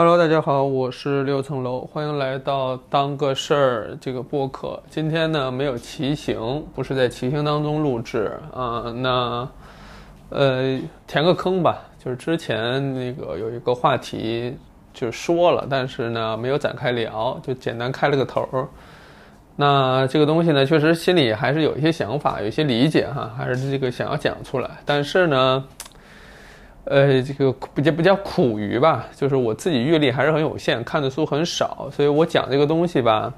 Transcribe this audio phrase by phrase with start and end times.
[0.00, 4.80] Hello，大家好，我是六层楼，欢迎来到当个事儿这个播客。
[4.88, 8.94] 今天呢没有骑行，不是在骑行当中录制啊。
[8.98, 9.48] 那
[10.28, 14.56] 呃填个坑吧，就是之前那个有一个话题
[14.94, 18.48] 就说了，但是呢没有展开聊，就简单开了个头。
[19.56, 25.64] 那这个东西呢，确实心里还是有一些想法，有一些理解哈，还是这个想要讲出来，但是呢。
[26.90, 33.30] 呃，这个不叫不叫苦于吧，就是我自己阅历还是很有限，看的书很少，所以我讲这个东西吧，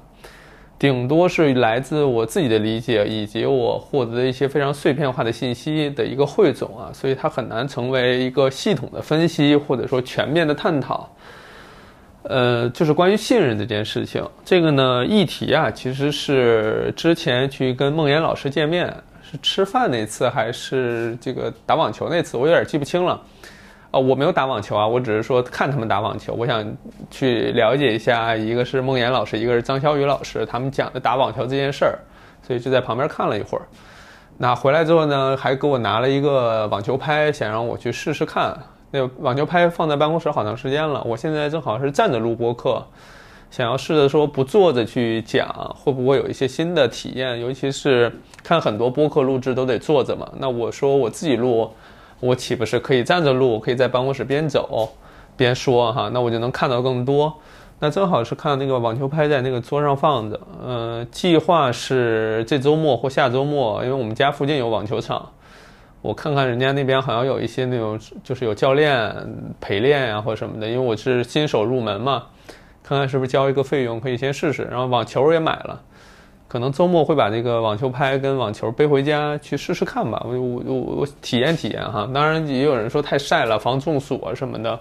[0.79, 11.09] 顶多是来自我自己的理解以及我获得的一些非常碎片化的信息的一个汇总啊，所以它很难成为一个系统的分析或者说全面的探讨。
[12.23, 18.95] 呃，就是关于信任这件事情，这个呢议题啊，其实是之前去跟孟岩老师见面。
[19.23, 22.35] 是吃饭那次还是这个打网球那次？
[22.35, 23.21] 我有点记不清了。
[23.91, 26.33] 啊，我没有打网球啊，我只是说看他们打网球。
[26.33, 26.65] 我想
[27.09, 31.99] 去了解一下，一个是孟岩老师，一个是张小雨老师，他们讲的打网球这件事儿，
[32.41, 33.67] 所以就在旁边看了一会儿。
[34.37, 38.57] 那回来之后呢，还给我拿了一个网球拍，想让我去试试看。
[38.91, 42.85] 那网球拍放在办公室好长时间了，我现在正好是站着录播课。
[43.49, 45.45] 想要试着说不坐着去讲，
[45.77, 47.37] 会不会有一些新的体验？
[47.41, 48.09] 尤其是
[48.41, 50.25] 看很多播客录制都得坐着嘛。
[50.39, 51.69] 那我说我自己录，
[52.21, 53.59] 我岂不是可以站着录？
[53.59, 54.89] 可以在办公室边走
[55.35, 57.33] 边说哈，那我就能看到更多。
[57.79, 60.39] 那正好是看那个网球拍在那个桌上放着。
[60.63, 65.27] 嗯，计划是这周末或下周末，因为我们家附近有网球场，
[66.01, 69.13] 我看看人家那边好像有一些那种就是有教练
[69.59, 70.67] 陪练呀或什么的。
[70.67, 72.25] 因为我是新手入门嘛。
[72.83, 75.81] 看看是不是交一个费用可以先试试，然后网球也买了，
[76.51, 82.05] 可能周末会把这个网球拍跟网球背回家去试试看吧，我我我我体验体验哈。
[82.13, 84.77] 当然也有人说太晒了，防中暑啊什么的，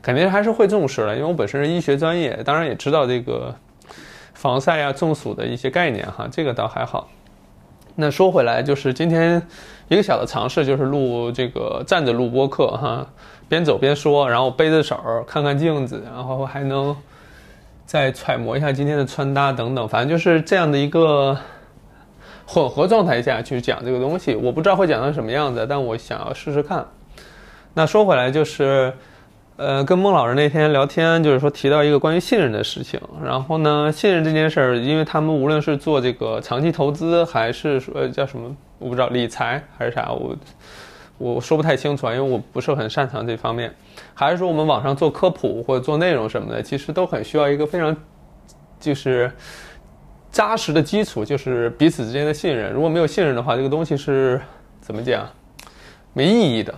[0.00, 3.52] 肯定还是会重视了，因为我本身是医学专业，当然也知道这个
[4.34, 7.08] 防晒啊、中暑的一些概念哈，这个倒还好。
[7.96, 9.42] 那说回来，就是今天
[9.88, 13.04] 一个小的尝试，就是录这个站着录播课哈，
[13.48, 14.96] 边走边说，然后背着手
[15.26, 16.96] 看看镜子，然后还能。
[17.90, 21.36] 再揣摩一下今天的穿搭等等，反正就是这样的一个
[22.46, 26.86] 混合状态下去讲这个东西，我不知道会讲成什么样子，但我想要试试看。
[27.74, 28.92] 那说回来就是，
[29.56, 33.00] 呃，跟孟老师那天聊天，就是说提到一个关于信任的事情。
[33.24, 40.36] 然后呢，信任这件事儿，因为他们无论是做这个长期投资，还是说叫什么，我不知道理财还是啥，我。
[41.20, 43.70] 我说不太清楚啊，因为我不是很擅长这方面。
[44.14, 47.94] 还是说我们网上做科普或者做内容什么的，其实都很需要一个非常
[48.80, 49.30] 就是
[50.32, 52.72] 扎实的基础，就是彼此之间的信任。
[52.72, 54.40] 如果没有信任的话，这个东西是
[54.80, 55.28] 怎么讲
[56.14, 56.74] 没意义的。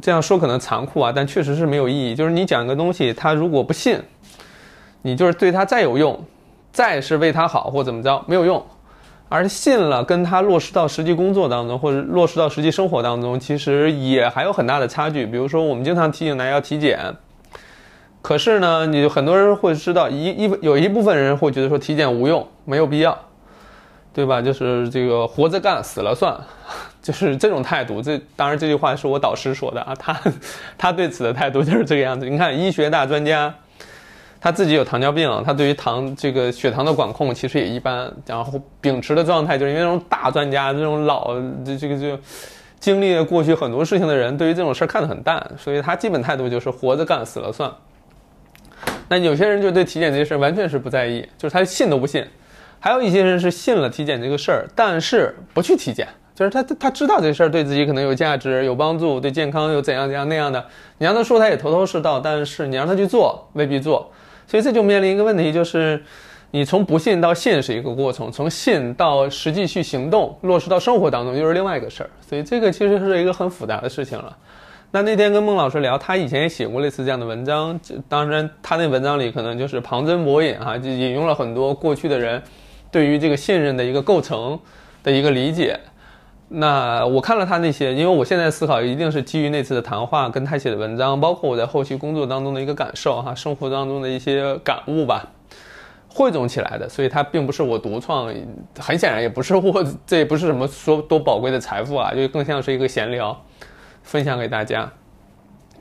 [0.00, 2.14] 这样说可能残酷啊，但确实是没有意义。
[2.14, 4.00] 就是你讲一个东西，他如果不信，
[5.02, 6.24] 你就是对他再有用，
[6.70, 8.64] 再是为他好或怎么着，没有用。
[9.32, 15.24] 而信了，跟他落实到实际工作当中，或者落实到实际生活当中，其实也还有很大的差距。
[15.24, 16.98] 比如说，我们经常提醒大家要体检，
[18.20, 23.16] 可是呢，你很多人会知道，一一有一部分人会觉得说体检无用，没有必要，
[24.12, 24.42] 对吧？
[24.42, 26.36] 就是这个活着干，死了算，
[27.00, 28.02] 就是这种态度。
[28.02, 30.20] 这当然这句话是我导师说的啊，他
[30.76, 32.28] 他对此的态度就是这个样子。
[32.28, 33.54] 你看，医学大专家。
[34.40, 41.34] 他自己有糖尿病，他对于糖这个血糖的管控其实也一般，然后秉持的状态就是因为那种大专家，这种老
[41.64, 42.18] 这这个就
[42.78, 47.70] 经历了过去很多事情的人，对于这种事儿看得很淡，所以他基本态度就是活着干，死了算。
[49.08, 52.24] 那有些人就对体检这事完全是不在意，就是他信都不信；
[52.78, 60.64] 还有一些人是信了体检这个事儿，但是不去体检，就是他他知道这事儿对自己可能有价值、有帮助，对健康有怎样怎样那样的，
[60.96, 64.10] 你让他说他也头头是道，但是你让他去做未必做。
[64.50, 66.02] 所以这就面临一个问题，就是
[66.50, 72.10] 你从不信到信是一个过程，从信到实际去行动落实到生活当中又是另外一个事儿。
[72.20, 74.36] 所以这个其实是一个很复杂的事情了。
[74.90, 77.78] 那那天跟孟老师聊，他以前也写过类似这样的文章，
[78.08, 82.42] 当然他那文章里可能就是旁征博引哈，就引用了很多过去的人
[82.90, 84.58] 对于这个信任的一个构成
[85.04, 85.78] 的一个理解。
[86.52, 95.28] 那我看了他那些，因为我现在思考一定是基于那次的谈话跟他写的文章，包括我在后期工作当中的一个感受哈，生活当中的一些感悟吧，
[96.08, 96.88] 汇总起来的。
[96.88, 98.34] 所以它并不是我独创，
[98.80, 103.44] 很显然也不是我，这也不是什么说多宝贵的财富啊，就更像是一个闲聊，
[104.02, 104.90] 分享给大家。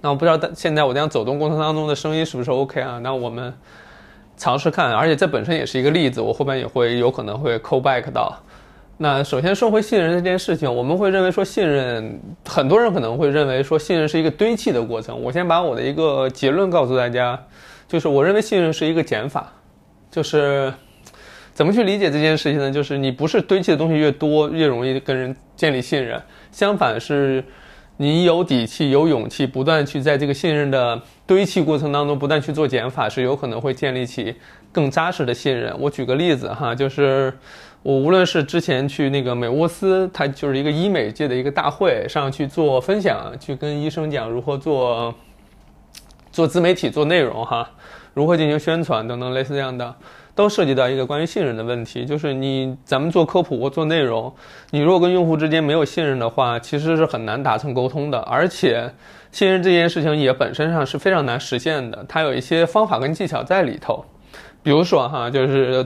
[0.01, 2.99] 那我不知道现在我这样走动过程当中的声音是不是 OK 啊？
[3.01, 3.51] 那我们
[4.37, 8.43] 尝试看，而且这本身也是一个例子，我后边也会有可能会 call back 到。
[9.01, 15.17] 那首先说回信任这件事情，我们会认为说信任，很多人可能会认为说信任是一个堆砌的过程。
[15.21, 17.41] 我先把我的一个结论告诉大家，
[17.87, 19.53] 就是我认为信任是一个减法，
[20.11, 20.73] 就是
[21.53, 22.69] 怎么去理解这件事情呢？
[22.69, 26.21] 就是你不是堆砌的东西越多越容易跟人建立信任，
[26.51, 27.41] 相反是，
[27.95, 34.35] 你有底气、有勇气，不断去在这个信任的堆砌过程当中不断去做减法，是有可能会建立起
[34.73, 35.73] 更扎实的信任。
[35.79, 37.33] 我举个例子哈，就是。
[37.89, 45.11] 我无论是之前去那个美沃斯，它就是一个医美界的一个大会上去做分享，去跟医生讲如何做
[46.31, 47.67] 做自媒体、做内容哈，
[48.13, 49.95] 如何进行宣传等等类似这样的，
[50.35, 52.05] 都涉及到一个关于信任的问题。
[52.05, 54.31] 就是你咱们做科普或做内容，
[54.69, 58.19] 你如果跟用户之间没有信任的话，其实是很难达成沟通的。
[58.19, 58.87] 而且
[59.31, 64.05] 信任这件事情也本身上是非常难实现的，它有一些方法跟技巧在里头。
[64.61, 65.83] 比如说哈，就是。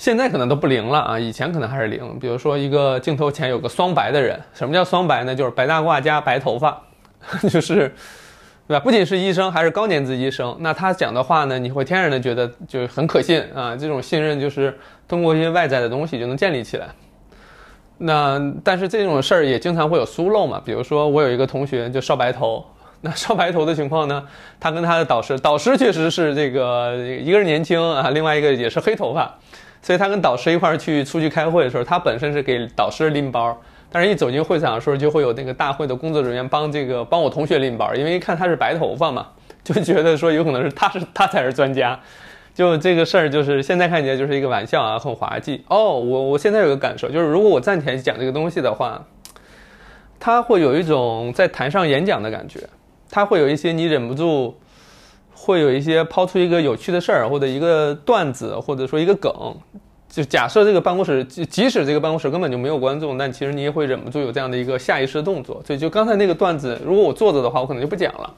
[0.00, 2.18] 现在可能都不灵了啊，以前可能还是灵。
[2.18, 5.34] 比如说一个镜头前有个双白的人，什么叫双白呢？
[5.34, 6.82] 就是白大褂加白头发，
[7.50, 7.92] 就是，
[8.66, 8.80] 对吧？
[8.80, 10.56] 不仅是医生，还是高年资医生。
[10.60, 13.76] 那他讲的话呢，你会天然的觉得就是很可信啊。
[13.76, 14.74] 这种信任就是
[15.06, 16.86] 通过一些外在的东西就能建立起来。
[17.98, 20.58] 那但是这种事儿也经常会有疏漏嘛。
[20.64, 22.64] 比如说我有一个同学就烧白头，
[23.02, 24.26] 那烧白头的情况呢，
[24.58, 29.38] 他跟他的导师，导师确实是这个一个是年轻啊，另外一个也是黑头发。
[29.82, 33.58] 所以他跟导师一块儿去出去开会的时候，他本身是给导师拎包，
[33.90, 39.28] 但是一走进会场的时候，就会有那个大会的工作人员帮这个帮我同学拎包，因为一看他是白头发嘛，
[39.64, 41.98] 就觉得说有可能是他是他才是专家，
[42.54, 45.98] 就这个事儿就是现在看起来就是一个玩笑啊，很滑稽哦。
[45.98, 49.02] 我我现在有个感受，就是如果我站起来讲这个东西的话，
[50.18, 52.60] 他会有一种在台上演讲的感觉，
[53.10, 54.54] 他会有一些你忍不住。
[55.42, 59.32] 会有一些抛出一个有趣的事儿，或者一个段子，或者说一个梗，
[60.06, 65.62] 就假设这个办公室，即使这个办公室根本就没有观众，但其实你也会忍不住有这样的一个下意识的动作。
[65.66, 68.30] 所以就刚才那个段子，如果我坐着的话，我可能就不讲了，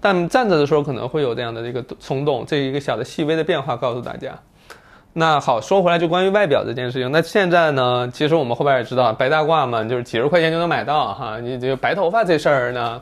[0.00, 4.36] 但站着的时候可能会有这样的一个冲动，这一个小的细微的变化告诉大家。
[5.12, 11.38] 那好，说回来就关于外表这件事情，那现在呢，其实我们后边也知道，白大褂嘛，就是几十块钱就能买到哈。
[11.40, 13.00] 你这个白头发这事儿呢，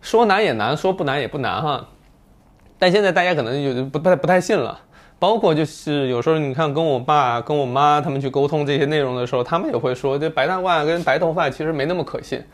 [0.00, 1.84] 说难也难，说不难也不难哈。
[2.84, 4.78] 但现在大家可能有不太不太信了，
[5.18, 12.44] 包括就是有时候你看跟我爸跟我妈他们去沟通这些内容的时候，他们也会说这白大褂跟白头发其实没那么可信。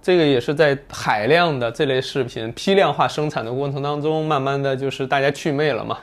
[0.00, 5.98] 这个也是在海量的这类视频批量化生产的过程当中，慢慢的就是大家祛魅了嘛，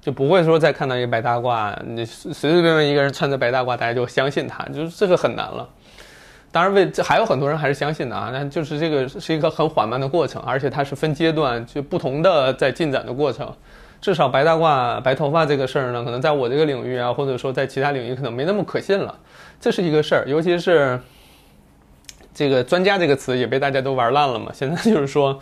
[0.00, 5.68] 就不会说再看到一个白大褂，你随随便便一个人穿着白大褂，大家就相信他，就是这个很难了。
[6.52, 13.48] 当然，为这还有很多人还是相信的啊，那就是这个是一个很缓慢的过程，而且它是分阶段就不同的在进展的过程。
[14.00, 19.14] 至少白大褂、白头发这个事儿呢，可能在我这个领域啊，或者说在其他领域可能没那么可信了，
[19.60, 20.24] 这是一个事儿。
[20.26, 20.98] 尤其是
[22.34, 25.38] 这个“专家”这个词也被大家都玩烂了嘛，现在就是说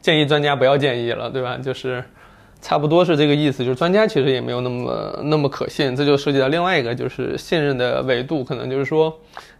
[0.00, 1.58] 建议专家不要建议了，对吧？
[1.62, 2.02] 就是
[2.62, 5.94] 差不多是这个意思，就是专家其实也没有那么那么可信。
[5.94, 9.14] 这就涉及到另外一个就是信任的维度，可能就是说。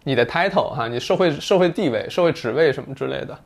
[0.09, 3.37] 你的 title 哈，你社会社会地位、社会职位什么之类的，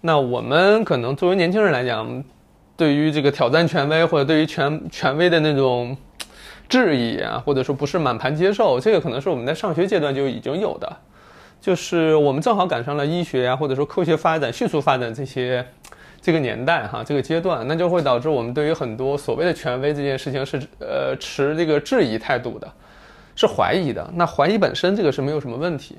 [0.00, 2.22] 那我们可能作为年轻人来讲，
[2.76, 5.96] 对于这个挑战权威或者对于权权威的那种
[6.68, 10.96] 质疑啊，或者说不是满盘接受，这个可能是我们在上学阶段就已经有的，
[11.60, 15.66] 就是我们正好赶上了医学呀，或者说科学发展迅速发展这些
[16.22, 22.72] 这个年代哈，这个阶段，那就会导致我们对于很多所谓的权威这件事情是呃持这个质疑态度的。
[23.36, 25.96] 是怀疑的，那怀疑本身这个是没有什么问题，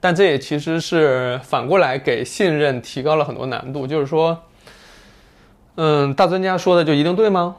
[0.00, 3.86] 但这也其实是反过来给信任提高了很多难度。
[3.86, 4.38] 就是说，
[5.76, 7.56] 嗯，大专家说的就一定对吗？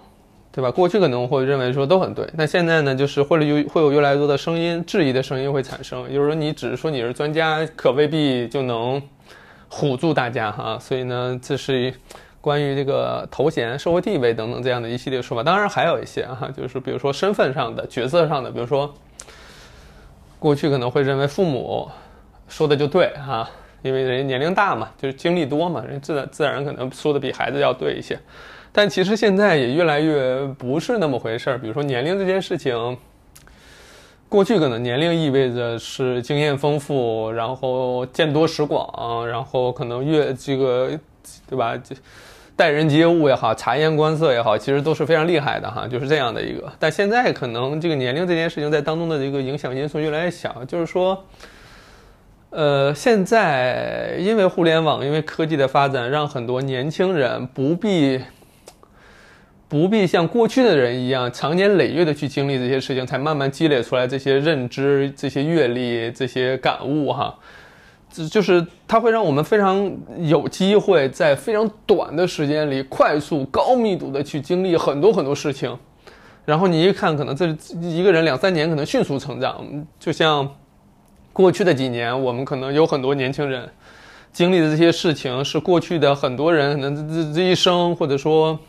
[0.51, 0.69] 对吧？
[0.69, 6.11] 过去可能会认为说都很对，那现在呢，就是会有会有越来越多的声音质疑的声音会产生。
[6.13, 9.01] 就是说，你只是说你是专家，可未必就能
[9.69, 10.77] 唬住大家哈。
[10.79, 11.93] 所以呢，这是。
[12.41, 18.91] 关于这个头衔、社会地位等等这样的一系列说法，当然还有一些哈，就是比如说身份上的、角色上的，比如说
[20.39, 21.87] 过去可能会认为父母
[22.47, 23.47] 说的就对哈，
[23.83, 28.19] 因为人家年龄大嘛，就是经历多嘛，人自然自然可能说的比孩子要对一些。
[28.71, 31.57] 但其实现在也越来越不是那么回事儿。
[31.59, 32.97] 比如说年龄这件事情，
[34.29, 40.89] 过去可能年龄意味着是经验丰富，然后见多识广，然后可能越这个
[41.47, 41.77] 对吧？
[41.77, 41.93] 这
[42.61, 46.71] 待人接物也好，察言观色也好，其实都是非常厉害的哈，就是这样的一个。
[46.77, 51.25] 但现在可能这个年龄这件事情在当中的这个影响因素越来越小，就是说，
[52.51, 58.21] 呃，现在因为互联网，因为科技的发展，让很多年轻人不必
[59.67, 67.39] 不必像过去的人一样长年累月的去经历这些事情，才慢慢积累出来这些认知、这些阅历、这些感悟哈。
[68.29, 75.77] 就是它会让我们非常有机会在非常短的时间里快速、高密度的去经历很多很多事情。
[76.45, 77.47] 然后你一看，可能这
[77.79, 79.65] 一个人两三年可能迅速成长，
[79.99, 80.47] 就像
[81.31, 83.69] 过去的几年，我们可能有很多年轻人
[84.33, 88.59] 经历的这些事情，是过去的很多人可能这这一生或者说。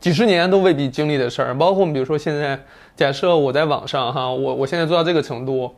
[0.00, 2.58] 几十年都未必经历的事儿，包括我们比如说现在，
[2.96, 5.72] 假设我在网上哈，我我现在做到这个程度，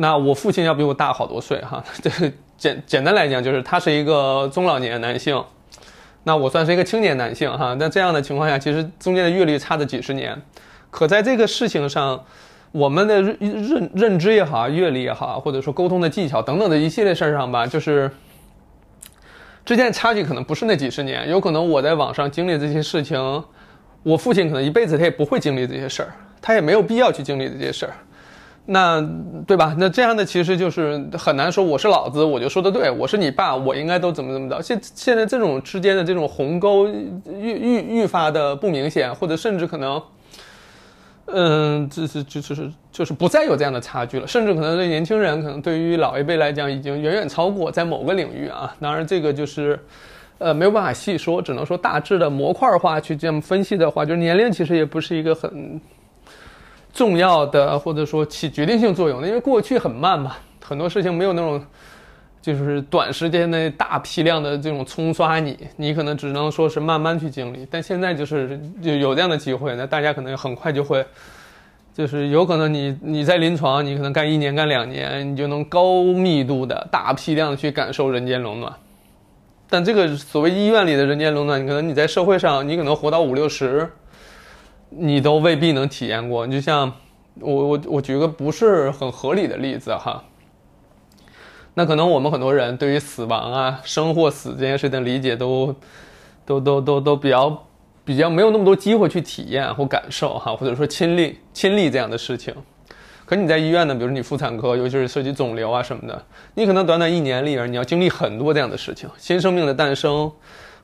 [0.00, 1.82] 那我父亲要比我大好多岁哈。
[2.00, 2.10] 这
[2.56, 5.42] 简简单来讲就是他是一个中老年男性，
[6.22, 7.74] 那我算是一个青年男性哈。
[7.78, 10.40] 那这样的情况下，其实中间的阅历差着几十年，
[10.90, 12.24] 可在这个事情上，
[12.70, 18.10] 我们的认认知也好，阅历也好，或者说沟通的技巧等等的一系列事儿上吧，就是。
[19.64, 23.44] 之间的差距可能不是那几十年，有可能我在网上经历这些事情，
[24.02, 26.08] 我父亲可能一辈子他也不会经历这些事儿，
[26.40, 27.92] 他也没有必要去经历这些事儿，
[28.70, 29.00] 那
[29.46, 29.74] 对吧？
[29.78, 34.60] 那这样的其实就是很难说我是老子我就说的对，我是你爸我应该都怎么怎么着。
[34.60, 40.02] 现现在这种之间的这种鸿沟愈愈愈发的不明显，或者甚至可能。
[41.30, 48.74] 嗯，这是就就是就是不再有这样的差距了，甚至可能对年轻人，可能对于老一辈来讲，已经远远超过在某个领域啊。
[48.80, 49.78] 当然，这个就是，
[50.38, 55.78] 呃，没有办法细说，只能说大致的模块化去这么分析的话，就是年龄其实也不是一个很
[56.98, 61.64] 重要的，或者说起决定性作用的，因为过去很慢嘛，很多事情没有那种。
[62.40, 67.66] 就是短时间内大批量的这种冲刷你，你可能只能说是慢慢去经历。
[67.68, 71.04] 但现在就是就有这样的机会，那大家可能很快就会，
[71.92, 78.72] 就是有可能你你在临床，你可能干一年干两年，你就能高密度的大批量的去感受人间冷暖。
[79.68, 83.90] 但这个所谓医院里的人间冷暖，你可能你在社会上，你可能活到五六十，
[84.90, 86.46] 你都未必能体验过。
[86.46, 86.92] 你就像
[87.40, 90.24] 我我我举个不是很合理的例子哈。
[91.74, 95.74] 那可能我们很多人对于死亡啊、生或死这件事的理解都，
[96.44, 97.64] 都都都都比较
[98.04, 102.52] 比较没有那么多机会去体验或感受哈，或者说亲历亲历这样的事情。
[103.24, 110.32] 可你在医院呢，比如你妇产科，尤其是涉及肿瘤啊什么的，你可能短短一年里边你要经历很多这样的事情，新生命的诞生，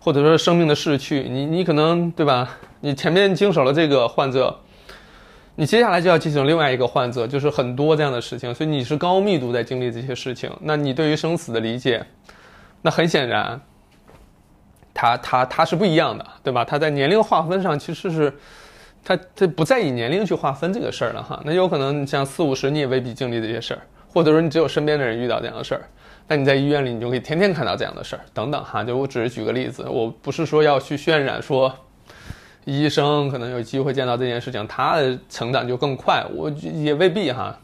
[0.04, 2.58] 或者说生命的逝去，你你可能对吧？
[2.80, 4.54] 你前面经手了这个患者。
[5.56, 10.50] 你接下来就要进行另外一个患者，就是很多这样的事情，所以你是高密度在经历这些事情。
[10.60, 12.04] 那你对于生死的理解，
[12.82, 13.58] 那很显然，
[14.92, 16.64] 他他他是不一样的，对吧？
[16.66, 18.34] 他在年龄划分上其实是，
[19.02, 21.40] 他他不再以年龄去划分这个事儿了哈。
[21.46, 23.80] 那有可能你像四五十你也未必经历这些事儿，
[24.12, 25.88] 或者说你只有身边的人遇到这样的事儿，
[26.26, 28.82] 那你在医院里你就可以天天看到这样的事儿等等哈。
[28.82, 31.74] 就我只是举个例子，我不是说要去渲染说。
[32.66, 36.24] 医生可能有机会见到这件事情，他的成长就更快。
[36.34, 37.54] 我也未必哈，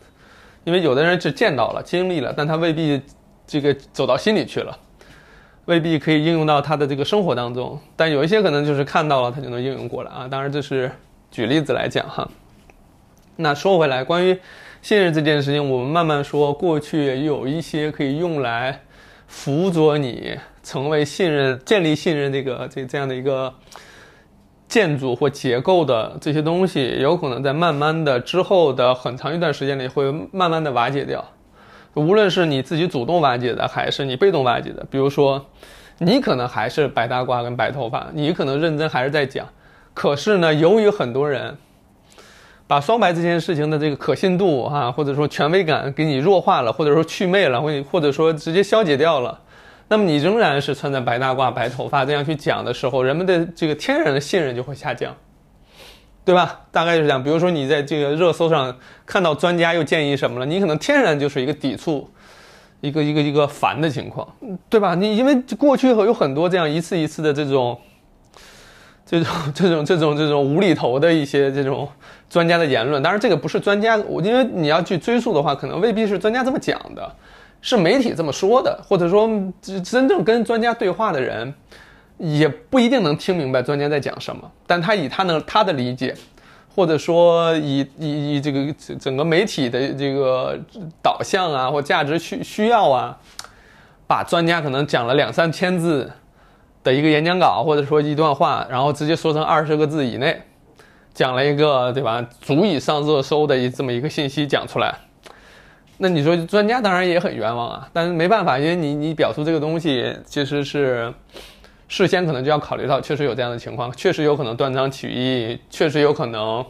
[0.63, 3.01] 因为有的人只见到了、经历了，但他未必
[3.47, 4.79] 这个走到心里去了，
[5.65, 7.81] 未必可以应用到他的这个生活当中。
[7.97, 10.29] 但有一些可能就是看到了，他就能应用过来啊。
[10.29, 10.93] 当然这是
[11.31, 12.29] 举例子来讲哈。
[13.37, 14.39] 那说回来，关于
[14.83, 16.53] 信任这件事情，我们慢慢说。
[16.53, 18.83] 过去有一些可以用来
[19.27, 23.55] 辅佐你成为信任、建立信任这个这这样的一个。
[24.71, 31.25] 建筑或结构的这些东西，有可能在慢慢的之后的很长一段时间里，会慢慢的瓦解掉。
[31.95, 34.87] 无论是你自己主动瓦解的，还是你被动瓦解的。
[34.89, 35.45] 比如说，
[35.99, 39.49] 你可能还是白大褂跟白头发，你可能认真还是在讲。
[39.93, 41.59] 可是呢，由于很多人
[42.71, 49.37] 把双白这件事情的这个可信度啊，或者说权威感给你弱化了，或者说去魅了，或者或者说直接消解掉了。
[49.89, 55.13] 那么你仍然是穿着白大褂、白头发这样去讲的时候，人们的这个天然的信任就会下降，
[56.25, 56.61] 对吧？
[56.71, 57.21] 大概就是这样。
[57.21, 58.73] 比如说你在这个热搜上
[59.05, 62.09] 看到专家又建议什么了，你可能天然就是一个抵触、
[62.83, 64.25] 一个一个一个烦的情况，
[64.69, 64.95] 对吧？
[64.95, 67.77] 你因为过去有很多这样一次一次的这种、
[69.11, 71.89] 这种、 这种、这种、这种无厘头的一些这种
[72.29, 73.03] 专家的言论。
[73.03, 77.13] 当然，这个不是专家，我因为你要去追溯的话，可能未必是专家这么讲的。
[77.61, 79.29] 是媒体这么说的，或者说
[79.85, 81.53] 真正跟专家对话的人，
[82.19, 84.49] 也不一定能听明白专家在讲什么。
[84.65, 86.15] 但他以他能他的理解，
[86.75, 90.57] 或者说以以以这个整个媒体的这个
[91.03, 93.19] 导向啊，或价值需需要啊，
[94.07, 96.11] 把专家可能讲了两三千字
[96.83, 100.41] 的一个演讲稿，或者说一段话，然后直接说成二十个字以内，
[101.13, 104.95] 讲了一个对吧，足以上热搜的一这么一个信息讲出来。
[105.99, 111.13] 那你说专家当然也很冤枉啊，但是没办法，因为你你表述这个东西其实是
[111.89, 116.65] 事先可能就要考虑到，确实有这样的情况，确实有可能断章取义，确实有可能，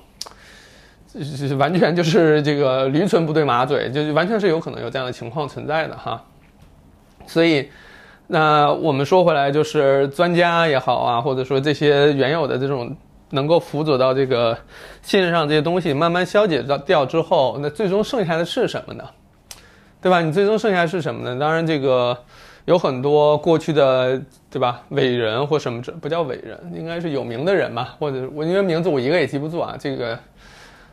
[1.58, 6.24] 完全就是这个驴唇不对马嘴，就完全是有可能有这样的情况存在的哈。
[7.26, 7.70] 所以，
[8.32, 12.96] 那我们说回来，就是专家也好啊，或者说这些原有的这种
[13.30, 14.56] 能够辅佐到这个
[15.02, 19.02] 信任上这些东西慢慢消解掉掉之后，那最终剩下的是什么呢？
[20.00, 20.20] 对吧？
[20.20, 21.40] 你最终剩下是什么呢？
[21.40, 22.16] 当然，这个
[22.66, 24.80] 有很多过去的，对吧？
[24.90, 29.74] 伟人或什么这不叫伟人，应该是有名的人嘛，或者我因为名字我一个也记不住啊。
[29.76, 30.16] 这个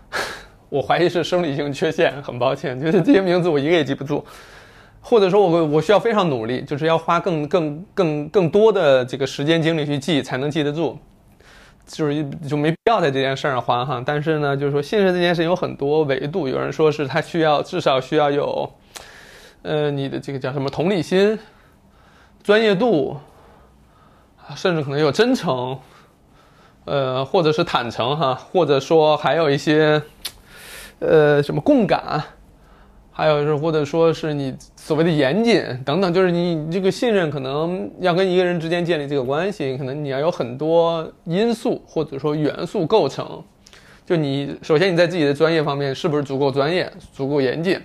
[0.70, 4.26] 我怀疑是生理性缺陷，很抱歉，就是这些名字我一个也记不住。
[5.10, 11.00] 或者说，我我需要非常努力，就是要花更更更更多的这个时间精力去记，才能记得住，
[11.86, 14.04] 就是就没必要在这件事上花哈。
[14.06, 18.70] 但是呢，就是说信任这件事有很多维度，有人说是它需要至少需要有，
[19.62, 21.40] 呃，你的这个叫什么同理心、
[22.44, 23.16] 专业度，
[24.58, 25.80] 甚至可能有真诚，
[26.84, 30.02] 呃，或者是坦诚哈，或者说还有一些，
[31.00, 32.22] 呃，什么共感。
[33.18, 43.44] 还有是，或者说是你所谓的严谨等等，就是你这个信任可能要跟一个人之间建立这个关系，可能你要有很多因素或者说元素构成。
[44.06, 47.82] 就你首先你在自己的专业方面是不是足够专业、足够严谨？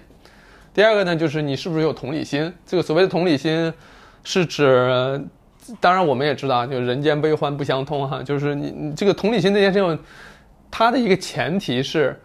[0.74, 2.52] 第二个呢，就是你是不是有同理心？
[2.66, 3.72] 这个所谓的同理心
[4.24, 5.18] 是指，
[5.80, 9.98] 当然我们也知道，就人间悲欢不相通哈，就是你你这个同理心这件事情，
[10.70, 12.20] 它的一个前提是。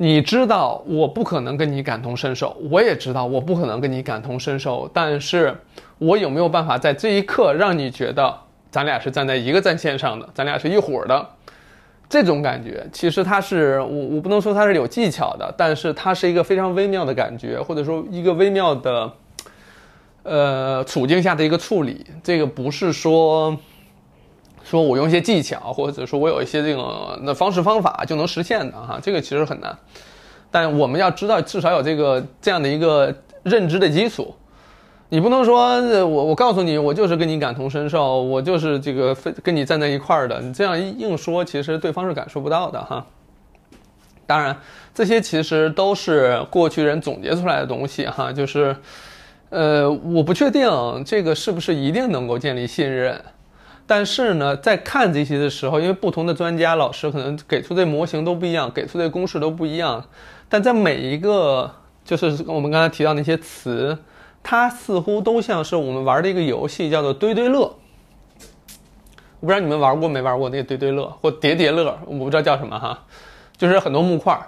[0.00, 5.52] 你知道我不可能跟你感同身受，我也知道我不可能跟你感同身受，但是
[5.98, 8.32] 我有没有办法在这一刻让你觉得
[8.70, 11.28] 咱俩是站在一个战线上的，咱俩是一伙的，
[12.08, 19.12] 这种感觉，其实它是我我不能说它是有技巧的，但是它是一个非常微妙的感觉，或者说一个微妙的，
[20.22, 23.58] 呃处境下的一个处理，这个不是说。
[24.68, 29.76] 说我用一些技巧，或者说我有一些这种的方式方法就能实现的哈，这个其实很难。
[30.50, 34.34] 但我们要知道，至少有这个这样的一个认知的基础。
[35.08, 40.38] 你不能说我我告诉你，我就是跟你感同身受，我就是这个非跟你站在一块儿的。
[40.42, 43.06] 你这样硬说，其实对方是感受不到的哈。
[44.26, 44.54] 当然，
[44.94, 48.76] 这些其实都是过去人总结出来的东西哈，就是
[49.48, 50.70] 呃，我不确定
[51.06, 53.18] 这个是不是一定能够建立信任。
[53.88, 60.04] 但是呢，在看这些的时候，因为不同的专家老师可能给出的模型都不一样，给出的公式都不一样。
[60.46, 61.74] 但在每一个，
[62.04, 63.96] 就是我们刚才提到那些词，
[64.42, 67.60] 它似乎都像是我们玩的一个游戏，叫做堆堆乐。
[69.40, 73.06] 我不知道你们玩过没玩过那个堆堆乐或叠叠乐，我不知道叫什么哈，
[73.56, 74.38] 就是很多木块，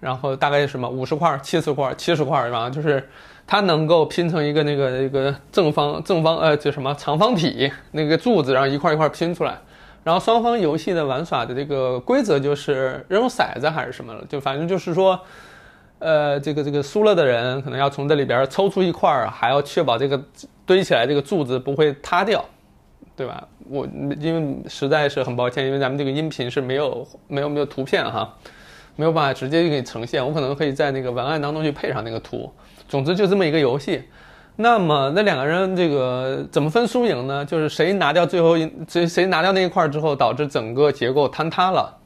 [0.00, 3.08] 然后大概什么五十块、七十块、七十块，然后就是。
[3.48, 9.58] 它能够拼成一个那个那个正方正方呃就什么长方体那个柱子，然后一块一块拼出来。
[10.04, 15.18] 然后双方游戏的玩耍的这个规则就是扔骰子还是什么了，就反正就是说，
[15.98, 20.22] 呃，这个这个输了的人可能要从这里边抽出一块，还要确保这个
[20.64, 22.42] 堆起来这个柱子不会塌掉，
[23.16, 23.46] 对吧？
[23.68, 23.86] 我
[24.20, 28.34] 因为实在是很抱歉，因为咱们这个音频是没有没有没有图片哈，
[28.96, 32.50] 没有办法直接给你呈现，我可能可以在那个文案当中去配上那个图。
[32.88, 34.02] 总之就这么一个游戏，
[34.56, 37.44] 那么那两个人这个怎么分输赢呢？
[37.44, 41.96] 就是谁拿掉最后一谁谁拿掉那一块之后，导致整个结构坍塌了，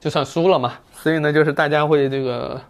[0.00, 0.74] 就算输了嘛。
[0.92, 2.60] 所以呢，就是大家会这个，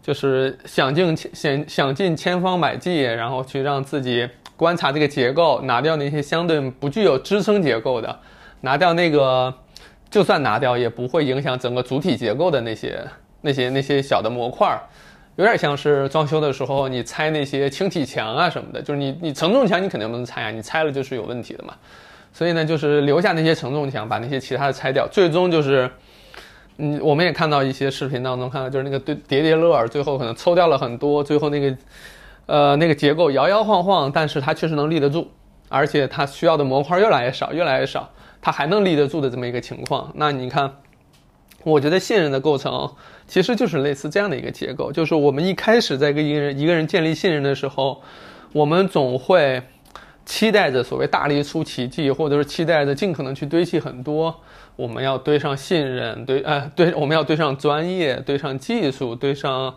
[0.00, 8.20] 就是想尽千想想尽千方百计，然后去让自己观察这个结构，拿掉那些相对不具有支撑结构的，
[8.60, 9.52] 拿掉那个
[10.08, 13.04] 就算拿掉也不会影响整个主体结构的那些
[13.40, 14.80] 那些那些小的模块儿。
[15.36, 21.74] 有点像是装修的时候，你拆那些轻体墙啊什么的，就是你你承重墙你肯定不能拆啊，你拆了就是有问题的嘛。
[22.32, 25.08] 所以呢，就是留下那些承重墙，把那些其他的拆掉。
[25.10, 25.90] 最终就是，
[26.78, 31.76] 嗯，我们也看到一些视频当中看到，就是那个对叠叠乐，最后可能抽掉了很多，最后那个，
[32.46, 35.28] 呃，那个结构摇摇晃晃，但是它确实能立得住，
[35.68, 38.08] 而且它需要的模块越来越少，越来越少，
[38.40, 40.12] 它还能立得住的这么一个情况。
[40.14, 40.72] 那你看。
[41.66, 42.94] 我觉得信任的构成
[43.26, 48.00] 其实就是类似这样的一个结构，就是我们一开始在跟一个人一个人建立信任的时候，
[48.52, 49.62] 我们总会
[50.24, 54.34] 期待着所谓大力出奇迹，或者是期待着尽可能去堆砌很多。
[54.76, 59.72] 我们要堆上信任，堆呃 堆我们要堆上专业，堆上技术，堆上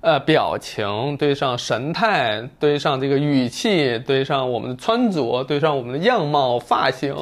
[0.00, 7.14] 呃表情，堆上神态，堆上这个语气，堆上我们的穿着，堆上我们的样貌、发型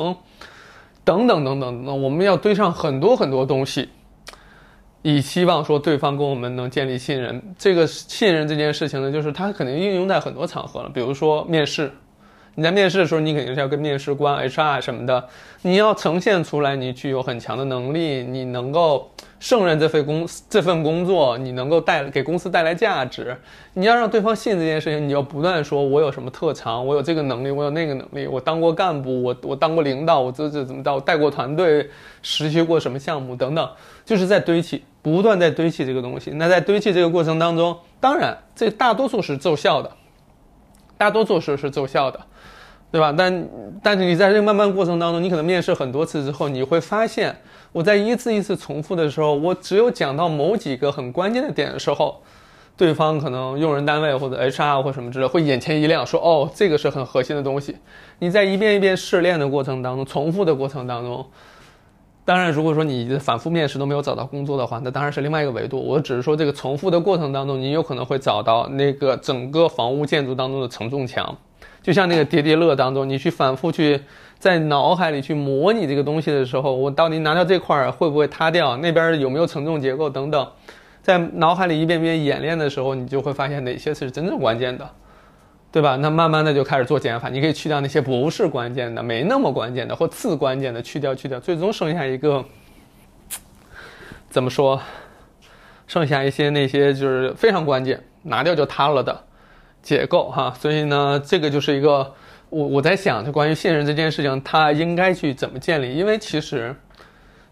[1.04, 3.88] 等等等等等，我们要堆上很多很多东西。
[5.08, 11.92] 以希望说对方跟我们能建立信任，这个信任这件事情呢，就是它肯定应用在很多场合了，比如说面试，
[12.56, 15.28] 你在面试的时候，你肯定是要跟面试官、HR 什么的，
[15.62, 23.36] 你要呈现出来你具有很强的能力，你能够胜任这份工这份工作，你能够带给公司带来价值。
[23.74, 31.88] 你要让对方信这件事情，你要不断说，我有什么特长，我有这个能力，我有那个能力，我当过干部，我我当过领导，我这这怎么着，带过团队，
[32.22, 33.70] 实习过什么项目等等，
[34.04, 36.32] 就是在堆砌，不断在堆砌这个东西。
[36.32, 39.92] 那在堆砌这个过程当中，当然这大多数是奏效的，
[40.98, 42.18] 大多数是是奏效的。
[42.92, 43.14] 对吧？
[43.16, 43.48] 但
[43.82, 47.36] 但是你在这个慢慢过程当中，你可能面试很多次之后，你会发现，
[47.72, 52.22] 我在一次一次重复的时候，我只有讲到某几个很关键的点的时候，
[52.76, 57.76] 对方可能用人单位或者 HR 或什么之类会眼前一亮，说哦，这个是很核心的东西。
[58.20, 61.26] 你在一遍一遍试炼的过程当中，重复的过程当中，
[62.26, 65.78] 当然如果说你反复面试都没有找到工作的话，那当然是另外一个维度。
[65.78, 71.36] 我只是说这个重复的过程当中，你有可能会找到那个整个房屋建筑当中的承重墙。
[71.80, 74.00] 就像那个叠叠乐当中，你去反复去
[74.40, 78.76] 在脑海里去模拟这个东西的时候，我到底拿掉这块会不会塌掉？
[78.78, 80.48] 那边有没有承重结构等等，
[81.00, 84.90] 在脑海里一遍遍演练的时候，你就会发现哪些是真正关键的，
[85.76, 85.94] 对吧？
[85.96, 92.42] 那慢慢的就开始做减法，你可以去掉那些不是关键的、没那么关键的或次关键的，去掉去掉，最终剩下一个
[94.30, 94.80] 怎么说？
[95.86, 99.24] 剩下一些那些就是非常关键，拿掉就塌了的。
[99.82, 102.14] 结构哈，所以呢，这个就是一个
[102.48, 105.94] 我我在想，就关于信任这件事情，它应该去怎么建立？
[105.94, 106.74] 因为其实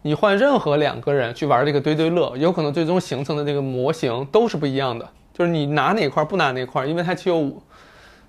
[0.01, 5.07] 你换任何两个人去玩这个堆堆乐，有可能最终形成的这个模型都是不一样的。
[5.35, 7.63] 就是你拿哪块不拿哪块，因为它就有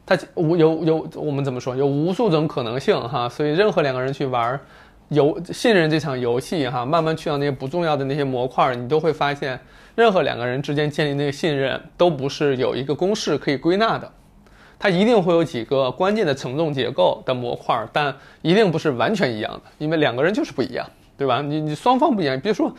[0.06, 3.28] 它无有有我们怎么说，有无数种可能性哈。
[3.28, 4.60] 所以任何两个人去玩儿
[5.10, 9.60] 游信任这场游戏哈，慢慢去掉那些不重要的那些模块，你都会发现。
[9.96, 14.12] 任何两个人之间建立那个信任，都不是有一个公式可以归纳的，
[14.78, 20.86] 它一定会有几个关键的承重结构的模块，但一定不是完全一样的，因为两个人就是不一样，
[21.18, 21.42] 对吧？
[21.42, 22.76] 你你双方不一样，别说，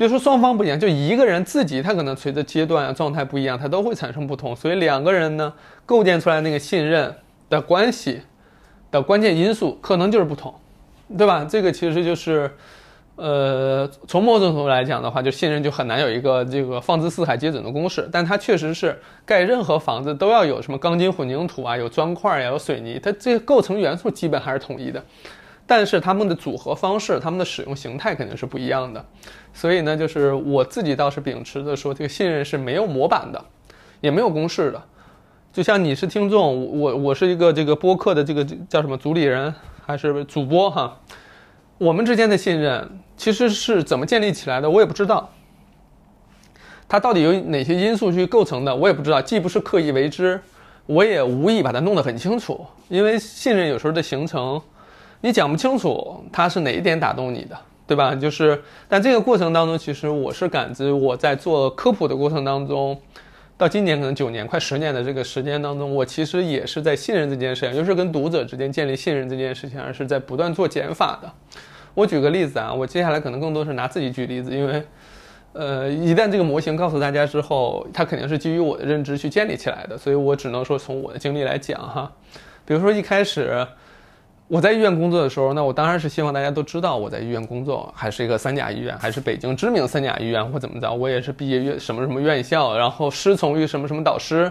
[0.00, 5.52] 别说双方不一样，就一个人自己，他可能随着阶段啊状态不一样，他都会产生不同，所以两个人呢，
[5.84, 7.14] 构建出来那个信任
[7.50, 8.22] 的关系
[8.90, 10.54] 的关键因素可能就是不同，
[11.18, 11.46] 对吧？
[11.46, 12.50] 这个其实就是。
[13.16, 18.08] 呃，从某种程度来讲的话，就信任就很难有一个这个放之四海皆准的公式。
[18.10, 25.04] 但它确实是盖任何房子都要有什么钢筋混凝土啊，有砖块呀，有水泥，它这个构成元素基本还是统一的。
[25.70, 29.06] 但是它们的组合方式，它们的使用形态肯定是不一样的。
[29.54, 33.40] 所以呢，就是我自己倒是秉持着说，这个信任是没有模板的，
[34.00, 34.82] 也没有公式的。
[35.52, 39.54] 就像你是听众，我我是一个这个播客的这个叫什么主理人
[39.86, 40.98] 还是主播哈。
[41.78, 45.30] 我们之间的信任其实是怎么建立起来的，我也不知道。
[46.88, 49.22] 它到底有哪些因素去构成的，我也不知道。
[49.22, 50.40] 既不是刻意为之，
[50.86, 52.66] 我也无意把它弄得很清楚。
[52.88, 54.60] 因为信任有时候的形成，
[55.22, 57.56] 你讲不清楚它是哪一点打动你的，
[57.86, 58.14] 对吧？
[58.14, 62.98] 就是，但这个过程当中，其实我是感知我在做科普的过程当中。
[63.58, 71.30] 到今年可能九年，快十年的这个时间当中，我其实也是在信任这件事情，就是跟读者之间建立信任这件事情，而是在不断做减法的。
[71.92, 74.82] 我举个例子啊，我接下来可能更多是拿自己举例子，因为，
[75.52, 82.10] 呃，一旦这个模型告诉大家之后，它肯定是基于我的认知去建立起来的，所以我只能说从我的经历来讲哈，
[82.64, 83.66] 比如说一开始。
[84.50, 90.92] 我在医院工作的时候，那我当然是希望大家都知道我在医院工作，还是一个三甲医院，还是北京知名三甲医院或怎么着。
[90.92, 94.50] 我也是毕业院什么什么院校，然后师从于什么什么导师，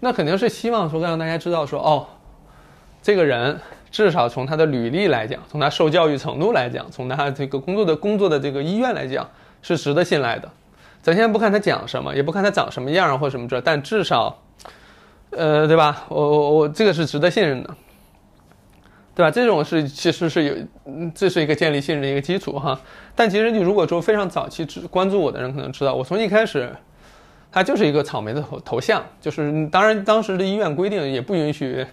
[0.00, 2.06] 那肯定是希望说让大家知道说哦，
[3.02, 9.28] 这个人至少从他的履历来讲，从他受教育程度来讲，从他这个工作的工作的这个医院来讲，
[9.60, 10.48] 是值得信赖的。
[11.02, 14.38] 咱先不看他讲什么，也不看他长什么样或什么这，但至少，
[15.32, 16.06] 呃，对吧？
[16.08, 17.68] 我我我这个是值得信任的。
[19.16, 19.30] 对吧？
[19.30, 20.54] 这种是其实是有，
[21.14, 22.78] 这是一个建立信任的一个基础哈。
[23.14, 26.70] 但其实你如果说非常早期只关注我的人可能知道，我从一开始，
[27.50, 31.86] 它就是一个草莓的头头像，就是当然当时的医院规定也不允许，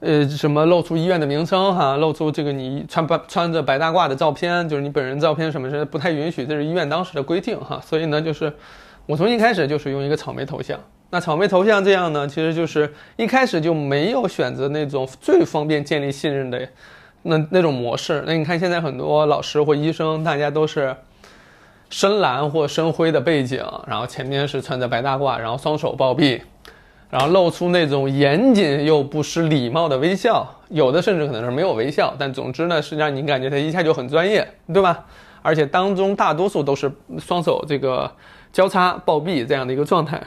[0.00, 7.80] 呃，什么露出医院的名称哈，露出这个你穿白穿着白大褂的照片，就是你本人照片什么是不太允许，这是医院当时的规定哈。
[7.80, 8.52] 所以呢，就是
[9.06, 10.80] 我从一开始就是用一个草莓头像。
[11.14, 16.68] 那草莓头像这样呢，其实就是一开始就没有选择那种最方便建立信任的
[17.22, 18.24] 那那种模式。
[18.26, 20.92] 那你看现在很多老师或医生，大家都是
[21.88, 26.42] 深蓝或深灰的背景，然后前面是穿着白大褂，然后双手抱臂，
[27.10, 30.44] 然后露出那种严谨又不失礼貌的微笑。
[30.70, 35.06] 有的甚至可能是没有微笑，但总之呢，是让你感觉他一下就很专业，对吧？
[35.42, 38.10] 而且当中大多数都是双手这个
[38.52, 40.20] 交叉抱臂这样的一个状态。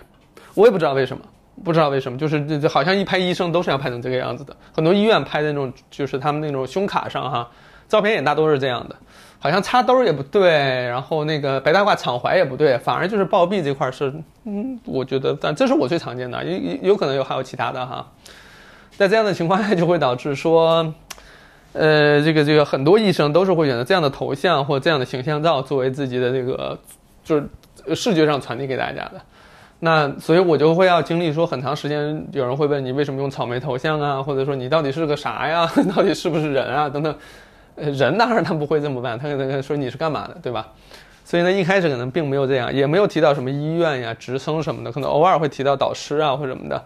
[0.58, 1.24] 我也不知道为什么，
[1.64, 4.56] 不知道为什么，就是这这好像一拍医生都是要拍成这个样子的。
[4.76, 7.48] 很多医院拍的那种，就是他们那种胸卡上哈，
[7.88, 8.96] 照片也大多是这样的，
[9.38, 10.50] 好像插兜也不对，
[10.88, 14.12] 然后那个白大褂敞怀也不对，反而就是抱臂这块是，
[14.46, 18.06] 嗯，我觉得，但这是我最常见的，有有可能有还有其他的哈。
[18.98, 20.92] 在这样的情况下，就会导致说，
[21.74, 26.76] 呃，这个这个很多医生都是会选择这样的头像或这样的形象照作为自己的这个，
[27.24, 29.22] 就是视觉上传递给大家的。
[29.80, 35.70] 那所以，我就会要经历说很长时间，有人会问你为什么用草莓头像啊，或者说你到底是个啥呀？
[35.96, 36.90] 到底是不是人啊？
[36.90, 37.16] 等等。
[37.76, 40.68] 呃，人当然他不会这么办，他可能说你是干嘛的，对吧？
[41.24, 46.84] 所以呢，一开始可能并没有这样，也没有提到什么医院呀、职称什么的，可能偶尔会提到导师啊或什么的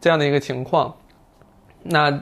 [0.00, 0.92] 这样的一个情况。
[1.84, 2.12] 那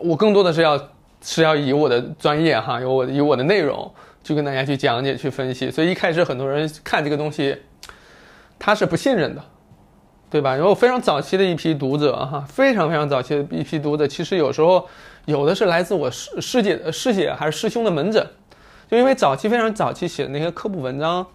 [0.00, 0.80] 我更多的是要
[1.22, 5.68] 是要以我的专业哈，有我以我的内容去跟大家去讲解、去分析。
[5.72, 7.56] 所以一开始很多人看这个东西，
[8.60, 9.42] 他是不信任的，
[10.30, 10.54] 对吧？
[10.54, 14.86] 然后非常早期的一批读者哈，非常非常早期的一批读者，其实有时候
[15.24, 18.24] 有的是来自我师师姐、师姐还是师兄的门诊，
[18.88, 21.26] 就因为早期非常早期写的那些科普文章。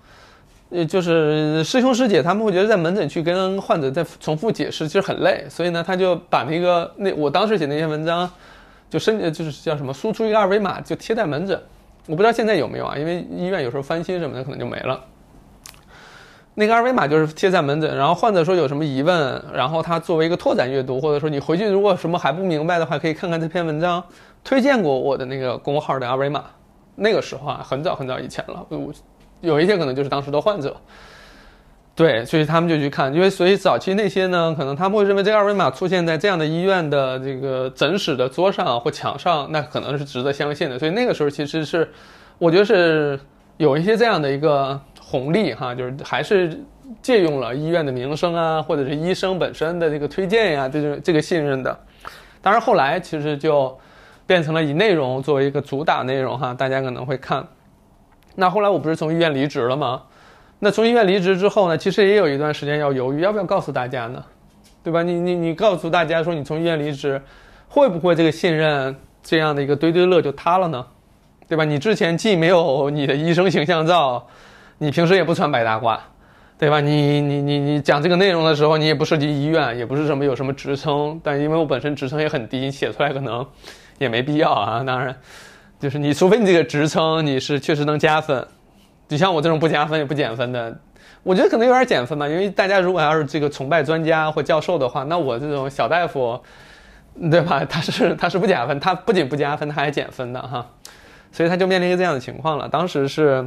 [0.69, 8.29] 呃，就是师兄师姐他们会觉得在门诊去跟患者再重复解释，其实很累，所以呢，他就把那个那我当时写那些文章，
[8.89, 11.61] 就申就是叫什么输出一个二维码就贴在门诊，
[12.07, 14.99] 我不知道现在有没有啊，因为医院有时候翻新什么的可能就没了。
[16.55, 24.03] 那个二维码就是贴在门诊，然后患者说有什么疑问，然后他作为一个拓展阅读，或者说你回去如果什么还不明白的话，可以看看这篇文章
[24.43, 26.45] 推荐过我的那个公号的二维码。
[26.95, 28.91] 那个时候啊，很早很早以前了，我。
[29.41, 30.75] 有一些可能就是当时的患者，
[31.93, 40.79] 对，所以他们就去看，因为所以早期那些呢，可能他们会认为这个二维码出现在这样的医院的这个诊室的桌上或墙上，那可能是值得相信的。
[40.79, 41.87] 所以那个时候其实是，
[42.39, 43.19] 我觉得是
[43.57, 46.59] 有一些这样的一个红利哈，就是还是
[46.99, 51.77] 借用了医院的名声啊，或者是医生本身的这个推荐呀，这种这个信任的。
[52.41, 53.77] 当然后来其实就
[54.25, 57.45] 变成了以内容作为一个主打内容哈，大家可能会看。
[58.35, 60.01] 那后来我不是从医院离职了吗？
[60.59, 64.23] 那从医院离职之后呢，其实也有一段时间要犹豫，要不要告诉大家呢？
[64.83, 65.03] 对吧？
[65.03, 67.21] 你你你告诉大家说你从医院离职，
[67.67, 70.85] 会不会这个信任这样的一个堆堆乐就塌了呢？
[71.47, 71.63] 对吧？
[71.63, 74.27] 你之前既没有你的医生形象照，
[74.77, 75.97] 你平时也不穿白大褂，
[76.57, 76.79] 对吧？
[76.79, 83.45] 你你你你讲这个内容的时候，你也不涉及医院，也不是什么有什么职称，但因为我本身职称也很低，写出来可能
[83.97, 84.83] 也没必要啊。
[84.83, 85.15] 当然。
[85.77, 88.47] 就是你，除非你这个职称你是确实能加分，
[89.09, 90.73] 你像我这种不加分也不减分的，
[91.21, 92.25] 我觉得可能有点减分吧。
[92.29, 96.41] 因为大家如果要是这个崇拜专家或教授的话，那我这种小大夫，
[97.29, 97.63] 对吧？
[97.65, 100.65] 他是他是不加分，他不仅不加分，他还减分的哈。
[101.33, 102.69] 所以他就面临一个这样的情况了。
[102.69, 103.45] 当时是，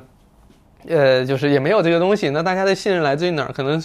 [0.86, 3.52] 呃，就是也没有这个东西，那大家的信任来自于哪儿？
[3.52, 3.82] 可能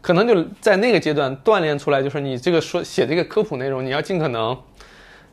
[0.00, 4.56] 可能就在那个阶段锻炼出来，就是你这个说写这个科普内容，你要尽可能。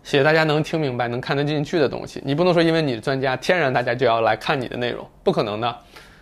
[0.03, 5.77] 写大家能听明白、能看得进去的东西，你不能说因为你是专家，天然大家就要来看你的内容，不可能的。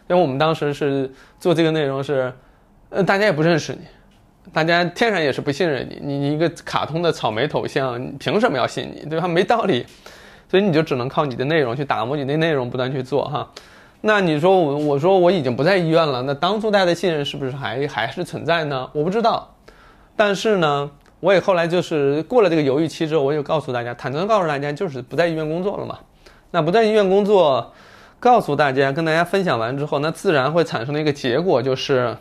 [0.08, 2.32] 因为我们当时是做这个内容是，
[2.92, 3.80] 呃，大家也不认识你，
[4.54, 6.00] 大家天然也是不信任你。
[6.00, 9.10] 你你一个卡通的草莓头像，凭什么要信你？
[9.10, 9.28] 对吧？
[9.28, 9.84] 没道理。
[10.48, 13.52] 所以你就只能靠你的内容去打磨你的内容，不断去做哈。
[14.02, 18.90] 那你说我我说我已经不在医院了，那当初大家的信任是不是还还是存在呢？
[18.94, 19.56] 我不知道。
[20.16, 20.92] 但是呢。
[21.22, 26.00] 我也后来就是过了这个犹豫期之后，我就告诉大家，坦诚告诉大家，就是不在医院工作了嘛。
[26.50, 27.72] 那不在医院工作，
[28.20, 32.18] 告诉大家，跟大家分享完之后，那自然会产生的一个结果就是，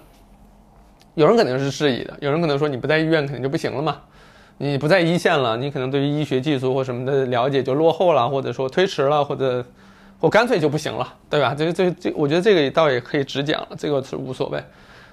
[1.15, 4.03] 有人肯定是质疑的，有人可能说你不在医院肯定就不行了嘛，
[4.59, 9.65] 你不在一线了，你可能对于医学技术或什么的了解就落后了，或者说推迟了，或者
[10.21, 11.55] 我干脆就不行了，对吧？
[11.57, 14.63] 这这这，我觉得这个倒也可以直讲了，这个是无所谓。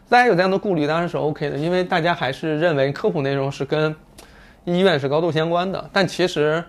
[0.09, 3.95] 大家有这样的顾虑当然是 OK 的，因为大家还是认为科普内容是跟
[4.65, 5.89] 医院是高度相关的。
[5.93, 6.61] 但其实，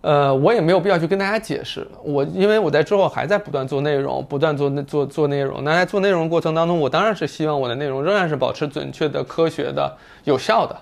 [0.00, 1.86] 呃，我也没有必要去跟大家解释。
[2.02, 5.62] 我因为我在之后还在不断做内容，不断做做做内容。
[5.62, 10.76] 那在做内容过程当中，我当然是希望我的内容仍然是保持准确的、科学的、有效的，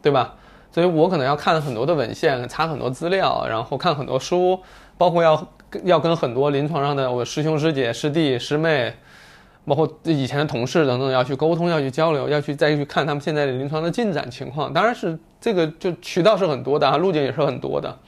[0.00, 0.34] 对吧？
[0.70, 4.60] 所以我可能要看很多的文献，查很多资料，然后看很多书，
[4.98, 5.48] 包括要
[5.84, 8.92] 要跟很多临床上的我师兄师姐师弟师妹。
[9.64, 14.72] 包括以前的同事等等，要去沟通，要去交流，要去再去看他们现在的临床的进展情况。
[14.72, 17.98] 当然是这个就渠道是很多的啊，路径也是很多的，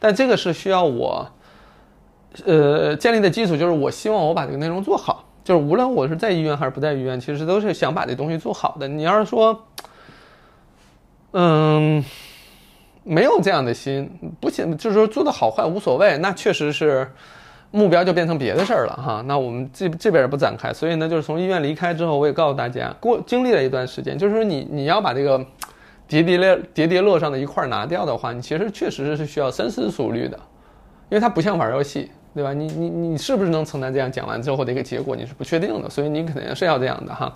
[0.00, 1.30] 但这个是需要我，
[2.46, 8.88] 呃，建立的基础就是我希望我把这个内容做好，就是无论我是在医院还是不在医院，其实都是想把这东西做好的。
[8.88, 9.66] 你要是说，
[11.32, 12.02] 嗯，
[13.04, 14.10] 没有这样的心，
[14.40, 17.10] 不行，就是说做的好坏无所谓，那确实是。
[17.74, 25.42] 目标就变成别的事儿了哈，那我们这这边也不展开，所以呢，就是从医院离开之后，我也告诉大家，过经历了一段时间，就是说你你要把这个
[26.06, 30.36] 叠叠乐叠叠乐上的一块拿掉的话，你其实确实是需要深思熟虑的，
[31.08, 32.52] 因为它不像玩游戏，对吧？
[32.52, 37.34] 你你你是不是能承担这样讲完之后的一个结果，你是不确定的，所以你肯定是要这样的哈。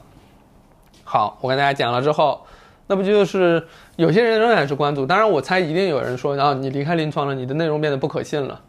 [1.02, 2.42] 好，我跟大家讲了之后，
[2.86, 5.04] 那不就是有些人仍然是关注？
[5.06, 8.60] 当然，我猜一定有人说，啊你离开临床了，你的内容变得不可信了，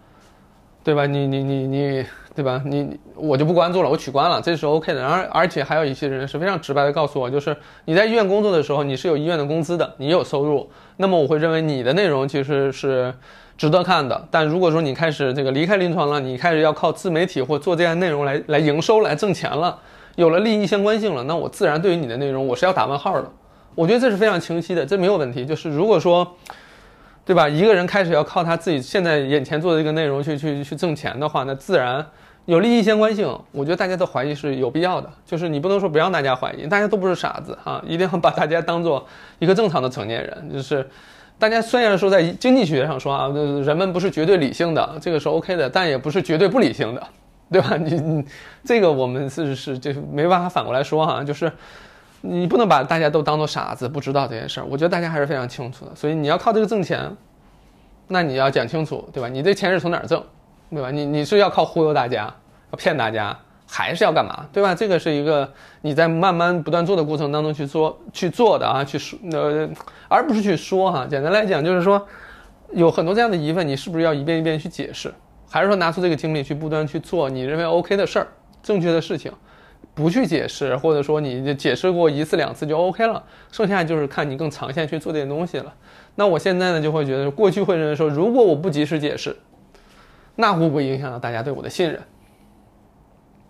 [0.84, 1.06] 对吧？
[1.06, 2.06] 你你你你。
[2.38, 2.62] 对吧？
[2.64, 5.02] 你我就不关注了，我取关了，这是 OK 的。
[5.02, 13.12] 然而，而且还有一些人是非常直白的告诉我，就是你在医院工作的时候，你是有医院的工资的，你有收入，那么我会认为你的内容其实是
[13.58, 14.28] 值得看的。
[14.30, 19.80] 但如果说你开始这个离开临床了，你开始要靠自媒体或做这样内容来来营收来挣钱了，
[20.16, 23.28] 有了利益相关性了，那我自然对于你的内容我是要打问号的。
[23.78, 25.46] 我觉得这是非常清晰的，这没有问题。
[25.46, 26.36] 就是如果说。
[27.28, 27.46] 对吧？
[27.50, 32.06] 一个人开始要靠他自己现在眼前做的这个内容去去去挣钱的话，那自然
[32.46, 33.28] 有利益相关性。
[33.52, 39.06] 我觉得大家的怀疑是有必要的，就是你不能说不让大家怀疑，大家都不是傻子啊，一定要把大家当做
[39.40, 40.50] 一个正常的成年人。
[40.54, 40.90] 就是
[41.38, 47.08] 大家虽然说在经济学上说啊，人们不是绝对理性的，这个是 OK 的，但也不是绝对不理性的，
[47.52, 47.76] 对吧？
[47.76, 48.26] 你你
[48.64, 51.52] 这个我们是是就是没办法反过来说哈，就是。
[52.22, 54.66] 你不能把大家都当做傻子，不知道这件事儿。
[54.70, 57.16] 我觉得大家还是非常清楚的，所以你要靠这个挣钱，
[58.08, 59.30] 那你要讲清楚，对吧？
[59.30, 60.24] 你这钱是从哪儿挣，
[60.70, 60.90] 对吧？
[60.90, 62.34] 你你是要靠忽悠大家，
[62.72, 64.74] 要骗大家，还是要干嘛，对吧？
[64.74, 65.52] 这个是一个
[65.82, 69.70] 你在慢慢不断做的过程当中去做去做的啊，去说呃，
[70.08, 71.06] 而不是去说哈。
[71.10, 72.04] 简单来讲就是说，
[72.72, 75.14] 有很多这样的疑问，你是不是要一遍一遍去解释，
[75.50, 78.28] 还是说拿出这个精力去不断去做你认为 OK 的事儿，
[78.64, 79.32] 正确的事情？
[79.94, 85.74] 不去解释，或者说你解释过一次两次就 OK 了，剩下就是看你更长线去做这些东西了。
[86.16, 89.36] 那我现在呢就会觉得，过去会认为说，如果我不及时解释，
[90.36, 92.00] 那会不会影响到大家对我的信任？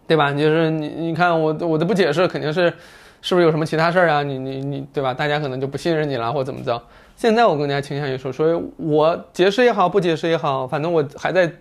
[0.08, 0.32] 对吧？
[0.32, 2.74] 就是你你看我我的不解释，肯定是
[3.22, 4.24] 是不是有什么其他事儿啊？
[4.24, 5.14] 你你你对吧？
[5.14, 6.82] 大家可能就不信任你了，或怎么着？
[7.16, 11.52] 现在我更加倾向于说，所以我解释也好，不解释也好，反正我还在。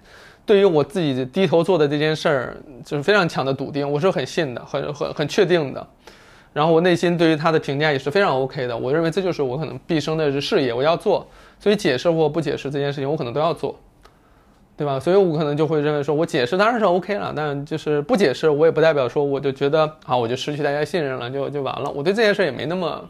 [0.46, 5.84] 对于我自己低头做的这件事儿，就是非常强的笃定，我是很信的，很很很确定的。
[6.52, 8.74] 然后我内心对于他的评价也是非常 OK 的。
[8.74, 11.26] 我认为这就是我可能毕生的事业，我要做。
[11.58, 13.76] 所以解释或不解释这件事情，我可能都要做，
[14.76, 15.00] 对吧？
[15.00, 21.90] 所以我可能就会认为说，我解释当然是 OK 了，但就是不解释，我也不代表说我就觉得啊，我就失去大家信任了，就就完了。
[21.90, 23.04] 我对这件事也没那么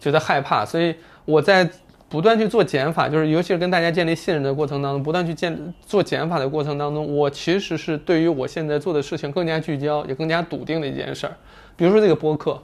[0.00, 0.94] 觉得害怕，所以
[1.26, 1.68] 我在。
[2.08, 11.36] 不断去做减法，就是尤其是跟大家建立信任的过程当中，不断去建做减法的过程当中，我其实是对于我现在做的事情更加聚焦，也更加笃定的一件事儿。
[11.76, 12.62] 比如说这个播客，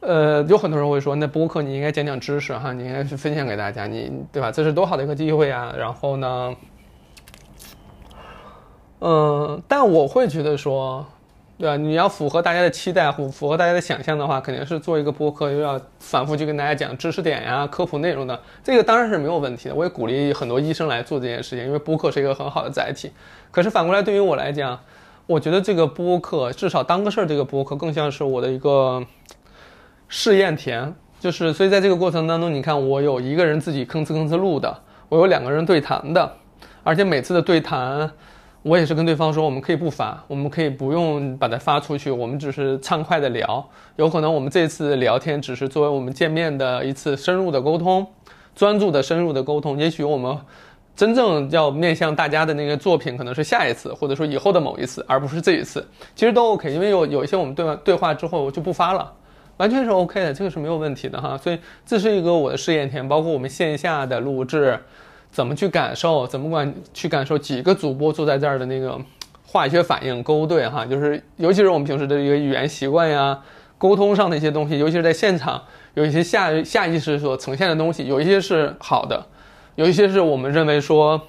[0.00, 4.50] 呃，有很多人会说，那播客你应该讲讲知识哈，你应该去分享给大家，你对吧？
[4.50, 5.74] 这是多好的一个机会啊！
[5.76, 6.54] 然后呢，
[9.00, 11.06] 嗯，但我会觉得说。
[11.56, 11.76] 对吧？
[11.76, 19.74] 你要符合大家的期待，符符合大家的想象的话，肯定是做一个播客，又要反复去跟大家讲知识点呀、科普内容的，这个当然是没有问题的。
[19.74, 23.12] 我也鼓励很多医生来做这件事情，因为播客是一个很好的载体。
[23.52, 24.80] 可是反过来，对于我来讲，
[25.26, 29.06] 我觉得这个播客至少当个事儿，这个播客更像是我的一个
[30.08, 30.92] 试验田。
[31.20, 34.76] 就是所以在这个过程当中，你看我有一个人自己吭哧吭哧录的，
[35.08, 36.32] 我有两个人对谈的，
[36.82, 38.10] 而且每次的对谈。
[38.64, 43.62] 我也是跟对方说，我们可以不发，我们可以不用把它发出去，我们只是畅快的聊。
[43.96, 48.06] 有可能我们这次聊天只是作为我们见面的一次深入的沟通，
[48.56, 49.78] 专注的深入的沟通。
[49.78, 50.34] 也许我们
[50.96, 55.86] 真正要面向大家的那个作品，可能是下一次，或者说以后的某一次，而不是这一次。
[56.16, 59.12] 其实都 OK，因为有有一些我们对完对话之后就不发了，
[59.58, 61.36] 完全是 OK 的，这个是没有问题的哈。
[61.36, 64.80] 所以这是一个我的试验田，包括我们线下的录制。
[65.34, 66.24] 怎么去感受？
[66.28, 68.96] 怎么管去感受几个主播坐在这儿的那个
[69.44, 70.86] 化学反应勾兑哈？
[70.86, 73.40] 就是尤其是我们平时的一个语言习惯呀，
[73.76, 75.60] 沟通上的一些东西，尤其是在现场
[75.94, 79.26] 有一些下下意识所呈现的东西，有一些是好的，
[79.74, 81.20] 有一些是我们认为说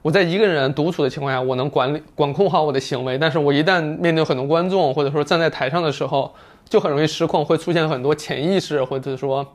[0.00, 6.32] 我在一个人独处的情况下，我能管理管控好我的行为，但是我一旦面对很多观众或者说站在台上的时候，
[6.70, 9.46] 就很容易失控，会出现很多潜意识或者说。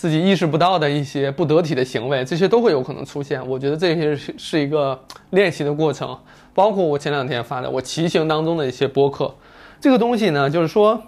[0.00, 3.46] 自己意识不到的一些不得体的行为，这些都会有可能出现。
[3.46, 6.18] 我觉得这些是是一个练习的过程，
[6.54, 9.34] 包括我前两天发的我骑行当中的一些播客，
[9.78, 11.02] 这个东西呢，就是说，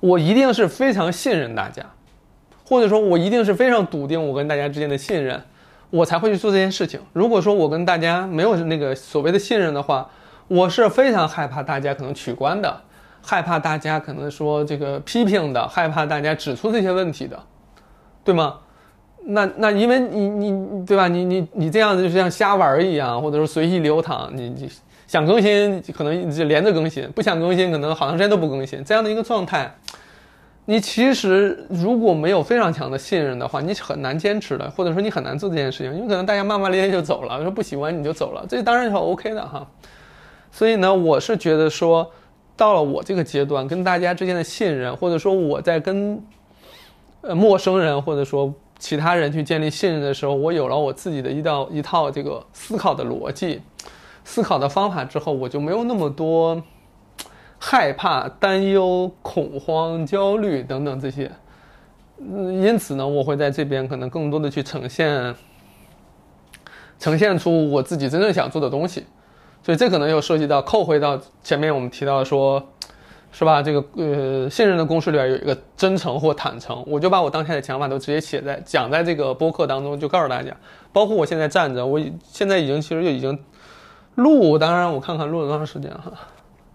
[0.00, 1.86] 我一定是非常信任大家，
[2.64, 5.40] 或者说我一定是非常笃定我跟大家之间的信任，
[5.90, 6.98] 我才会去做这件事情。
[7.12, 10.10] 如果说我跟大家没有那个所谓的信任的话，
[10.48, 12.80] 我是非常害怕大家可能取关的。
[13.26, 17.36] 害怕大家可能说这个批评的，害怕大家指出这些问题的，
[18.22, 18.60] 对吗？
[19.24, 21.08] 那那因为你你对吧？
[21.08, 24.70] 你你你这样子就像瞎玩一样，或者说随意流淌，你你
[25.08, 29.74] 想更新可能就连着更新，不想更新可能好长时间都不更新，这样的一个状态，
[30.66, 39.66] 你其实如果没有非常强的信任的话，你很难坚持的，或者说你很难做这件事情，因为可能大家骂骂咧咧就走了，说不喜欢你就走了，这当然是 OK 的哈。
[40.52, 42.08] 所以呢，我是觉得说，
[42.56, 46.22] 到了我这个阶段，跟大家之间的信任，或者说我在跟
[47.20, 53.60] 呃陌生人或者说其他人去建立信任的时候，我有了我自己的一道一套这个思考的逻辑、
[54.24, 56.62] 思考的方法之后，我就没有那么多。
[57.58, 61.32] 害怕、担忧、恐慌、焦虑等等这些，
[62.18, 65.34] 因此呢，我会在这边可能更多的去呈现，
[66.98, 69.06] 呈现出我自己真正想做的东西，
[69.66, 72.64] 所以这可能又涉及到扣回到前面我们提到说，
[73.32, 73.60] 是吧？
[73.60, 80.56] 这个呃，信任的公式里边有一个真诚或坦诚，我就把我当下的想法都直接写在讲在这个播客当中，就告诉大家，
[80.92, 83.36] 包括我现在站着，我现在已经其实就已经
[84.14, 86.12] 录，当然我看看录了多长时间哈。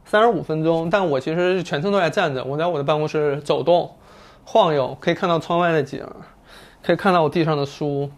[0.03, 2.43] 三十五分钟，但我其实全程都在站着。
[2.43, 3.89] 我在我的办公室走动、
[4.43, 6.05] 晃悠，可以看到窗外的景，
[6.83, 8.11] 可以看到我地上的书，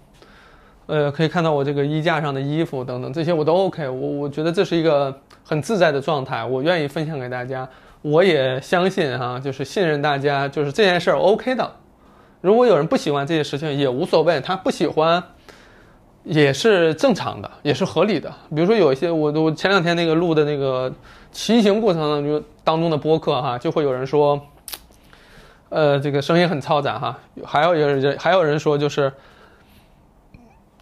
[0.85, 3.87] 呃，可以看到我这个衣架上的衣服等等，这些我都 OK。
[3.87, 7.67] 我我觉得这是一个很自在的状态，我愿意分享给大家。
[8.01, 11.71] 我也相信哈，就是信任大家，就是这件事儿 OK 的。
[12.41, 15.23] 如果有人不喜欢这些事情也无所谓，他不喜欢
[16.23, 18.29] 也是正常的，也是合理的。
[18.53, 20.93] 比如说有一些我我前两天那个录的那个。
[21.35, 24.39] 骑行过程当中当中的播客哈，就会有人说，
[25.69, 27.17] 呃，这个声音很嘈杂哈。
[27.43, 29.11] 还有有人还有人说，就是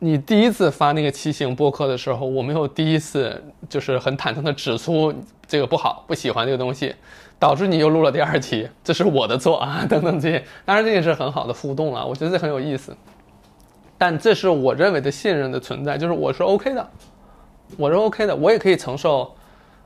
[0.03, 3.39] 你第一次发那个骑行播客的时候，我没有第一次
[3.69, 5.13] 就是很坦诚的指出
[5.47, 6.95] 这个不好，不喜欢这个东西，
[7.37, 10.43] 导致你又录了第二期，这是我的错啊，等等这些。
[10.65, 12.97] 当然这也是很好的互动了，我觉得这很有意思。
[13.95, 16.89] 但这是我认为的信任的存在，就是我是 OK 的，
[17.77, 19.31] 我是 OK 的，我也可以承受。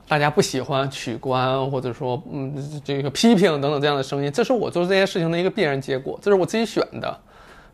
[0.08, 2.54] 大家不喜欢取关，或者说，嗯，
[2.84, 7.20] 这个批评等等这样的声音，这是我做这件事情的一个必然结果，这是我自己选的，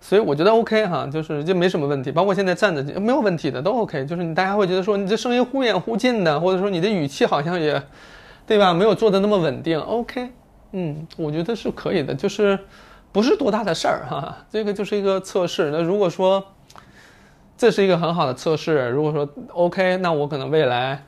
[0.03, 2.11] 所以我觉得 OK 哈，就是就没什么问题。
[2.11, 4.05] 包括现在站着没有问题的，都 OK。
[4.05, 7.81] 就是你大家会觉得说你这声音忽远忽近的，或者说你的语气好像也，
[8.45, 8.75] 对吧？
[8.75, 10.29] 没有做的那么稳定，OK，
[10.73, 12.59] 嗯，我觉得是可以的，就是
[13.13, 14.37] 不是多大的事儿哈。
[14.51, 15.71] 这个就是一个测试。
[15.71, 16.45] 那如果说
[17.57, 21.05] 这是一个很好的测试，如果说 OK，那我可能未来。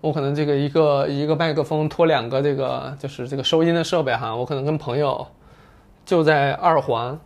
[0.00, 5.26] 我可能这个一个一个麦克风拖两个这个就是这个收音的设备哈，我可能跟朋友
[6.06, 7.18] 就在二环，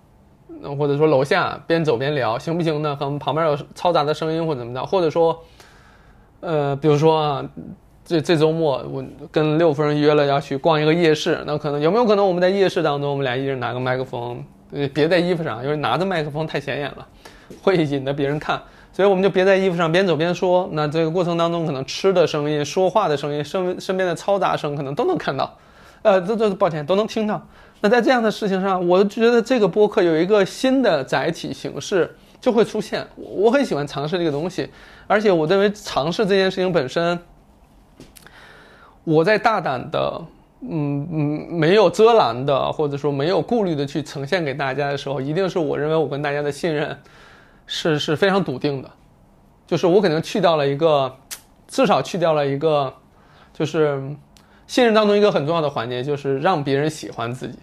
[0.79, 2.97] 或者说楼下边走边聊，行不行呢？
[2.99, 5.43] 可能旁边有嘈杂的声音或者怎么着，或者说，
[6.41, 7.45] 呃，比如说啊，
[8.05, 14.45] 这这周末我跟六夫人约了要去逛一个夜市，那可能有没有可能我们在夜市当中，我们俩一人拿个麦克风，
[14.93, 17.07] 别在衣服上，因为拿着麦克风太显眼了，
[17.63, 18.61] 会引得别人看。
[18.93, 25.57] 所以我们就别在衣服上边走边说，那这个过程当中可能吃的声音、说话的声音、身身边的嘈杂声可能都能看到，
[26.03, 27.41] 呃，这这抱歉都能听到。
[27.83, 33.07] 那在这样的事情上，我觉得这个播客有一个新的载体形式就会出现。
[33.17, 34.71] 我很喜欢尝试这个东西，
[35.07, 37.19] 而且我认为尝试这件事情本身，
[39.05, 40.25] 我在大胆的，
[40.61, 46.97] 嗯嗯，没有遮拦的，或者说没有顾虑的去呈现给大家的时候，一定是我认为我跟大家的信任。
[47.65, 48.91] 是是非常笃定的，
[49.69, 51.15] 就是我可能去掉了一个，
[51.69, 52.93] 至少去掉了一个，
[53.55, 54.03] 就是
[54.67, 57.59] 信任当中一个很重要的环节，就是让别人喜欢自己，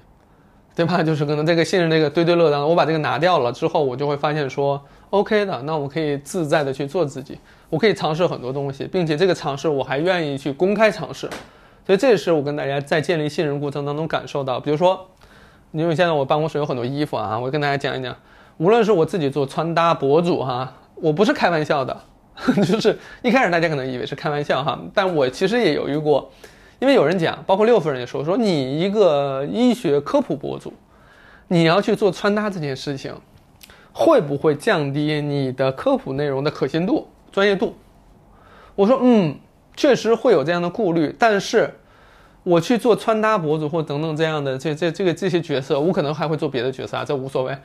[0.80, 1.04] 对吧？
[1.04, 7.38] 就是可能这个信任这个堆堆乐当中，我把这个拿掉了之后，我就会发现说，OK 的，那我可以自在的去做自己，
[7.70, 11.30] 我可以尝试很多东西，并且这个尝试我还愿意去公开尝试，
[11.86, 15.06] 所以这也是我跟大家在建立信任过程当中感受到，比如说，
[15.74, 18.16] 因为现在我办公室有很多衣服啊，我跟大家讲一讲。
[18.56, 22.02] 无论是我自己做穿搭博主哈，我不是开玩笑的，
[22.66, 26.32] 就是一开始大家可能以为是开玩笑哈，但我其实也犹豫过，
[26.80, 30.74] 因为有人讲，包括六夫人也说，说你一个医学科普博主，
[31.50, 33.14] 你要去做穿搭这件事情，
[33.92, 37.76] 会不会降低你的科普内容的可信度、专业度？
[38.76, 39.36] 我说，嗯，
[39.76, 41.74] 确实会有这样的顾虑，但是
[42.44, 47.58] 我去做穿搭博主或等等这样的这这这个这些角色，我可能还会做别的角色啊，这无所谓。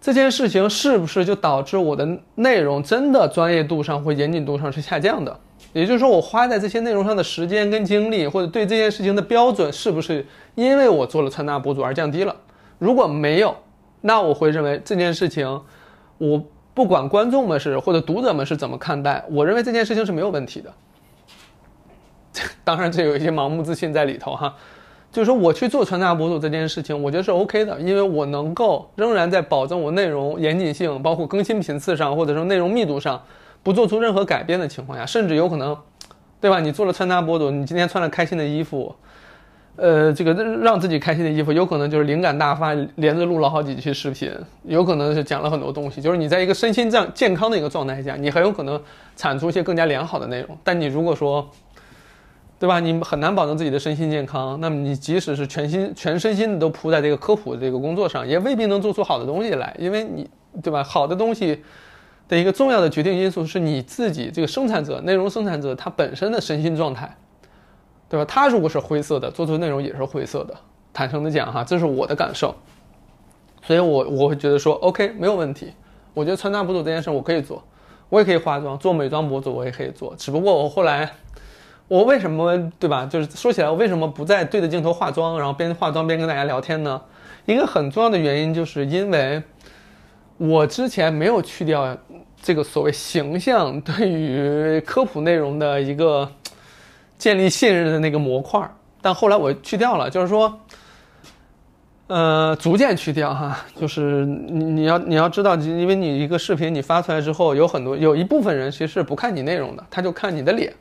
[0.00, 5.40] 这件事情是不是就导致我的内容真的专业度上或严谨度上是下降的？
[5.72, 12.34] 也就是说，我花在这些内容上的时间跟精力，或者对这件事情的标准，是不是因为我做了穿搭博主而降低了？
[12.78, 13.56] 如果没有，
[14.00, 15.60] 那我会认为这件事情，
[16.18, 16.42] 我
[16.74, 20.72] 不管观众们是或者读者们是怎么看待，我认为这件事情是没有问题的。
[22.64, 24.54] 当然，这有一些盲目自信在里头哈。
[25.12, 33.20] 就是说，我去做穿搭博主这件事情，我觉得是 OK 的，因为我能够仍然在保证我内容严谨性，包括更新频次上，或者说内容密度上，
[33.62, 35.76] 不做出任何改变的情况下，甚至有可能，
[36.40, 36.60] 对吧？
[36.60, 38.94] 你做了穿搭博主，你今天穿了开心的衣服，
[39.76, 40.32] 呃，这个
[40.62, 44.30] 让自己开心的衣服，有可能就是灵感大发，连着录了好几期视频，
[44.64, 46.00] 有可能是讲了很多东西。
[46.00, 48.80] 就是你在一个身心这样健康的一个状态下，你很有可能
[49.16, 50.56] 产出一些更加良好的内容。
[50.64, 51.48] 但你如果说，
[52.58, 52.78] 对吧？
[52.78, 60.28] 你很难保证自己的身心健康，那么你即使是全心全身心的都扑在这个科普这个工作上，也未必能做出好的东西来，因为你，
[60.62, 60.84] 对吧？
[60.84, 61.62] 好的东西
[62.30, 67.14] 的一个重要的决定因素是你自己这个生产者、内容生产者他本身的身心状态。
[68.08, 68.24] 对吧？
[68.24, 70.52] 他如果是灰色的，做出内容也是灰色的。
[70.92, 72.52] 坦诚的讲，哈，这是我的感受。
[73.62, 75.72] 所以，我我会觉得说，OK，没有问题。
[76.12, 77.62] 我觉得穿搭博主这件事我可以做，
[78.08, 80.12] 我也可以化妆，做美妆博主我也可以做。
[80.18, 81.08] 只不过我后来，
[81.86, 83.06] 我为什么对吧？
[83.06, 87.00] 就是说起来，我为什么不再对着镜头化妆，然后边化妆边跟大家聊天呢？
[87.46, 89.40] 一个很重要的原因，就是因为
[90.40, 91.96] 我之前没有去掉
[92.42, 96.28] 这个所谓形象 对于科普内容的一个。
[97.20, 98.66] 建立信任的那个模块，
[99.02, 100.58] 但后来我去掉了，就是说，
[102.06, 110.72] 呃，逐渐去掉哈，就是你你要你要知道，因为你一个视频你发出来之后，有很多有一部分人其实是不看你内容的，他就看你的脸，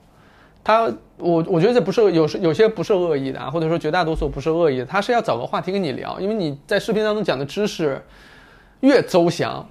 [0.64, 8.02] 他我我觉得这不是有有些不是恶意的啊，或者说绝大多数不是恶意的，他是要找个话题跟你聊，因为你在视频当中讲的知识
[8.82, 9.70] 越周详，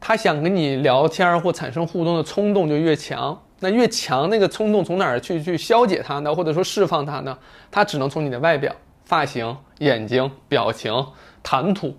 [0.00, 3.42] 他想跟你聊天或产生互动的冲动就越强。
[3.62, 6.34] 那越强，那个冲动从哪儿去去消解它呢？
[6.34, 7.36] 或者说释放它呢？
[7.70, 11.06] 它只能从你的外表、发型、眼睛、表情、
[11.42, 11.94] 谈吐、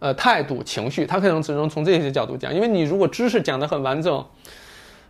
[0.00, 2.54] 呃态度、情绪，它可能只能从这些角度讲。
[2.54, 4.22] 因为你如果知识讲得很完整、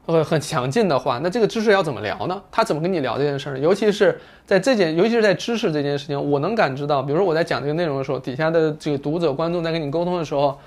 [0.09, 2.43] 呃很强劲的话，那这个知识要怎么聊呢？
[2.51, 3.59] 他怎么跟你聊这件事儿？
[3.59, 10.59] 尤其是在这件，尤其是在知识这件事情，我能感知到，比如说我在讲这个内容的时候，底下的这个读者、观众在跟你沟通的时候，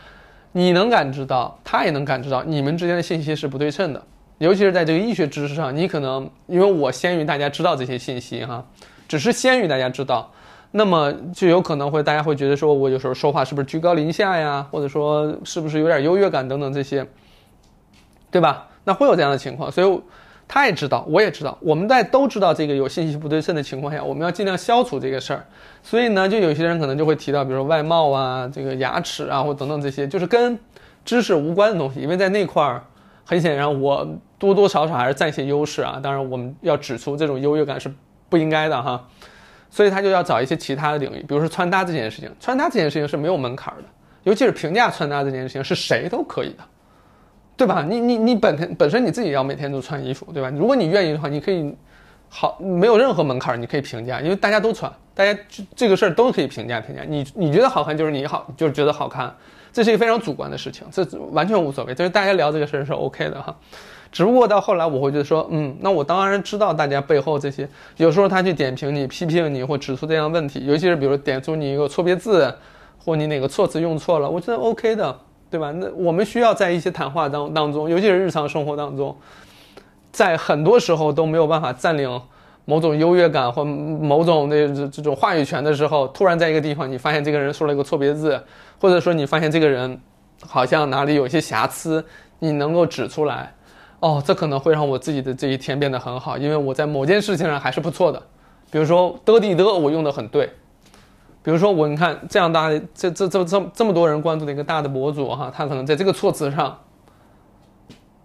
[0.52, 4.04] 你能感知到，他也能感知到，你们之间的信息是不对称的。
[4.38, 8.64] 尤其是在这个医学知识上，你可能因为我先于大家知道这些信息哈，
[9.08, 10.32] 只是先于大家知道，
[10.70, 17.08] 那么就有可能会大家会觉得说我有时候说话是不是居高临下呀，或者说是不是有点优越感等等这些，
[18.30, 18.68] 对吧？
[18.84, 20.02] 那会有这样的情况，所以
[20.48, 25.46] 他也知道，我也知道，我们在都知道这个有信息不对称的情况下，我们要尽量消除这个事儿。
[25.84, 30.60] 所以呢，就有些人可能就会提到，比如说外貌啊，这个牙齿啊，或等等这些，就是跟
[31.06, 32.84] 知识无关的东西，因为在那块儿。
[33.24, 34.06] 很显然，我
[34.38, 36.00] 多多少少还是占些优势啊。
[36.04, 37.90] 当然，我们要指出这种优越感是
[38.28, 39.08] 不应该的哈。
[39.70, 42.30] 所以他就要找一些其他的领域，比如说穿搭这件事情。
[42.42, 43.84] 穿搭这件事情是没有门槛的，
[44.24, 46.64] 尤其是评价穿搭这件事情，是谁都可以的，
[47.62, 47.86] 对吧？
[47.88, 50.50] 你你你本身本身你自己要每天都穿衣服，对吧？
[50.50, 51.72] 如果你愿意的话，你可以
[52.28, 55.40] 好没有任何门槛，你可以评价，因为大家都穿，大家
[55.76, 57.04] 这个事儿都可以评价评价。
[57.08, 59.32] 你你觉得好看就是你好，就是觉得好看。
[59.72, 61.94] 这是一个非常主观的事情，这完全无所谓。
[61.94, 63.56] 就是大家聊这个事儿是 OK 的哈，
[64.12, 72.54] 只不过到后来我会觉得说，嗯，那我当然知道大家背后这些，有时候他去点评你、批评你或指出这样问题，尤其是比如点出你一个错别字，
[72.98, 75.18] 或你哪个措辞用错了，我觉得 OK 的，
[75.52, 75.72] 对吧？
[75.74, 79.16] 那我们需要在一些谈话当当中，尤其是日常生活当中，
[80.12, 82.20] 在很多时候都没有办法占领。
[82.64, 88.42] 某种优越感或某种那这这种话语权的时候，突然在一个地方，你发现这个人说了一个错别字，
[88.80, 90.00] 或者说你发现这个人
[90.46, 92.06] 好像哪里有一些瑕疵，
[92.38, 93.52] 你能够指出来，
[94.00, 98.22] 哦，这可能会让我自己的这一天变得很好，因为我在某件事情上还是不错的。
[98.70, 100.48] 比如说的地的，我用的很对。
[101.44, 106.80] 比如说我你看这样大的这这这这这么多人关注的一个大的博主哈，他可能在这个措辞上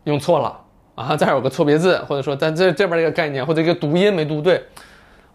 [0.04, 0.60] 用错了。
[0.96, 4.64] 啊，这儿有个错别字，或者说在这这边一个概念，或者一个读音没读对，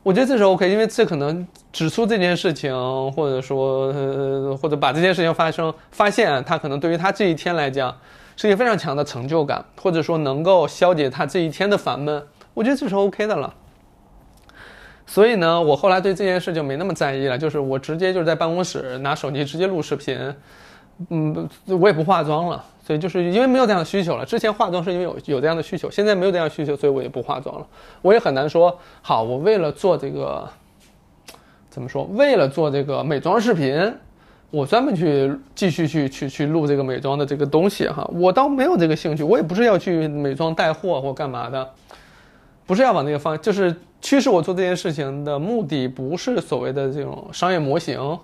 [0.01, 2.73] 我觉得这是 OK，因为这可能指出这件事情，
[3.11, 7.95] 或者说呃，或者把这件事情发生发现，他可能对于他这一天来讲
[8.35, 12.25] 是一个非常强的成就感，或者说能够消解他这一天的烦闷，
[12.55, 13.53] 我觉得这是 OK 的了。
[15.11, 20.17] 所以呢，我后来对这件事就没那么在意了，就是我直接就是在办公室拿手机直接录视频，
[21.09, 22.63] 嗯，我也不化妆了。
[22.81, 24.25] 所以就是因为没有这样的需求了。
[24.25, 27.67] 之前化妆是因为有有这样的需求，现在没有这样的需求，所以我也不化妆了。
[28.01, 30.47] 我也很难说，好，我为了做这个，
[31.69, 32.05] 怎么说？
[32.13, 33.93] 为了做这个美妆视频，
[34.49, 38.09] 我专门去继续去去去录这个美妆的这个东西哈。
[38.13, 41.69] 我倒没有这个兴趣，我也不是要去美妆带货或干嘛的，
[42.65, 48.19] 不是要往那个方，就是驱使我做这件事情的目的，不是所谓的这种商业模型。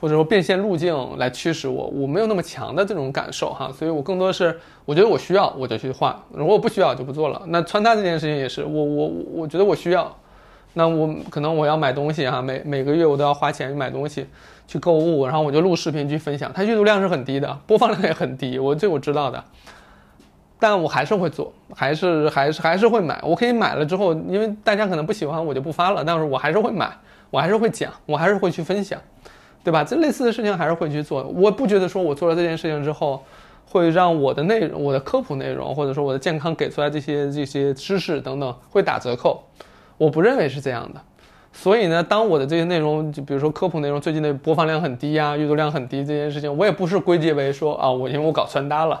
[0.00, 7.40] 或者说变现路径来驱使我，我没有那么强的这种感受哈，所以我更多的是我觉得我需要我就去画，如果我不需要就不做了。
[7.46, 10.12] 那穿搭这件事情也是，我我我觉得我需要，
[10.72, 14.26] 那我可能我要买东西哈，每每个月我都要花钱买东西，
[14.66, 19.44] 去购物，然后我就录视频去分享，它阅读量是很低的，播放量也很低，我这我知道的，
[20.62, 26.88] 但我还是会做，还是还是还是会买，我可以买了之后，因为大家可能不喜欢我就不发了，但是我还是会买。
[27.30, 29.00] 我还是会讲，我还是会去分享，
[29.64, 29.82] 对吧？
[29.82, 31.24] 这类似的事情还是会去做。
[31.24, 33.24] 我不觉得说我做了这件事情之后，
[33.66, 39.42] 会让我的内容、我的科普内容，或者说我的健康给出来这些这些知识等等会打折扣，
[39.96, 41.00] 我不认为是这样的。
[41.54, 49.00] 所以呢，当我的这些内容，就比如说科普内容，最近的播放量很低呀，阅读量很低这件事情，我也不是归结为说啊，我因为我搞穿搭了。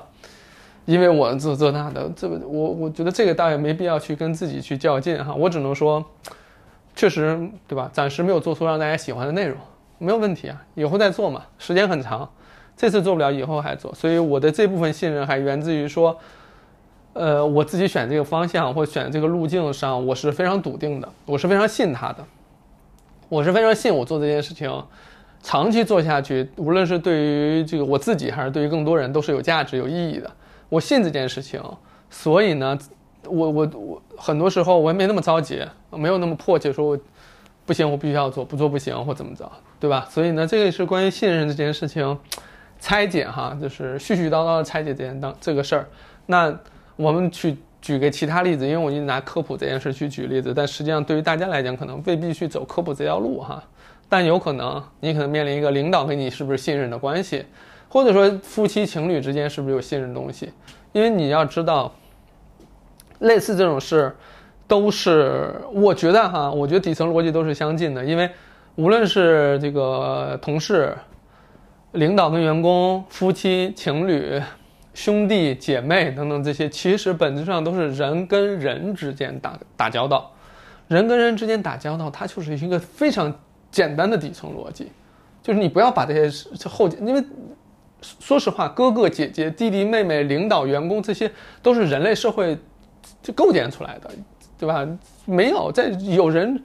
[0.84, 6.04] 因为我这这那的，这我我觉得这个倒也没必要去跟自己去较劲哈，我只能说，
[6.96, 7.88] 确实对吧？
[7.92, 9.56] 暂时没有做出让大家喜欢的内容，
[9.98, 12.28] 没有问题啊，以后再做嘛，时间很长，
[12.76, 16.18] 这次做不了，以后还做，所以我的这部分信任还源自于说，
[17.12, 22.24] 呃，我自己选这个方向或选这个路径上，我是非常笃定的，我是非常信他的，
[23.28, 24.84] 我是非常信我做这件事情，
[25.42, 30.28] 长期做下去，无论是对于这个我自己还是对于更多人，都是有价值、有意义的。
[30.72, 31.62] 我信这件事情，
[32.08, 32.78] 所以呢，
[33.26, 36.98] 我我我很多时候我也没那么着急，没有那么迫切，说我
[37.66, 40.08] 不行，我必须要做，不做不行或怎么着，对吧？
[40.08, 42.18] 所以呢，这个是关于信任这件事情
[42.80, 45.86] 拆解哈，就是絮絮叨叨的拆解这件当这个事儿。
[46.24, 46.58] 那
[46.96, 53.62] 我们去举个其他例子，因为我一直拿科普这件事去举例子，但实际上对于大家来讲，可能未必去走科普这条路哈，
[54.08, 57.44] 但有可能你可能面临一个领导跟你是不是信任的关系。
[57.92, 60.50] 或者说夫妻情侣之间是不是有信任东西？
[60.92, 61.94] 因为你要知道，
[63.18, 64.16] 类似这种事，
[64.66, 68.02] 都是我觉得哈，我觉得底层逻辑都是相近的。
[68.02, 68.30] 因为
[68.76, 70.96] 无论是这个同事、
[71.92, 74.40] 领导跟员工、夫妻情侣、
[74.94, 80.32] 兄弟姐妹等等这些，其实本质上都是人跟人之间打打交道。
[80.88, 83.30] 人跟人之间打交道，它就是一个非常
[83.70, 84.90] 简单的底层逻辑，
[85.42, 87.22] 就是你不要把这些后，因为。
[88.02, 91.30] 说实话，哥哥姐姐、弟弟妹妹、领导、员工，这些
[91.62, 92.58] 都是人类社会
[93.22, 94.10] 就构建出来的，
[94.58, 94.86] 对吧？
[95.24, 96.62] 没有在有人、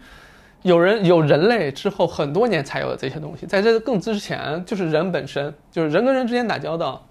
[0.64, 7.06] 有人、有人类之后很多年才有的这些东西，在这更之前，就是人本身，就是人跟人之间打交道，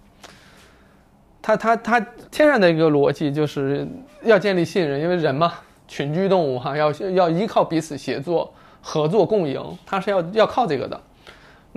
[1.41, 2.01] 他他他
[2.31, 3.87] 天然的一个逻辑就是
[4.25, 5.53] 要建立信任，因为人嘛，
[5.87, 11.01] 群居动物哈，要要依靠彼此协作、合作共赢，他是要要靠这个的。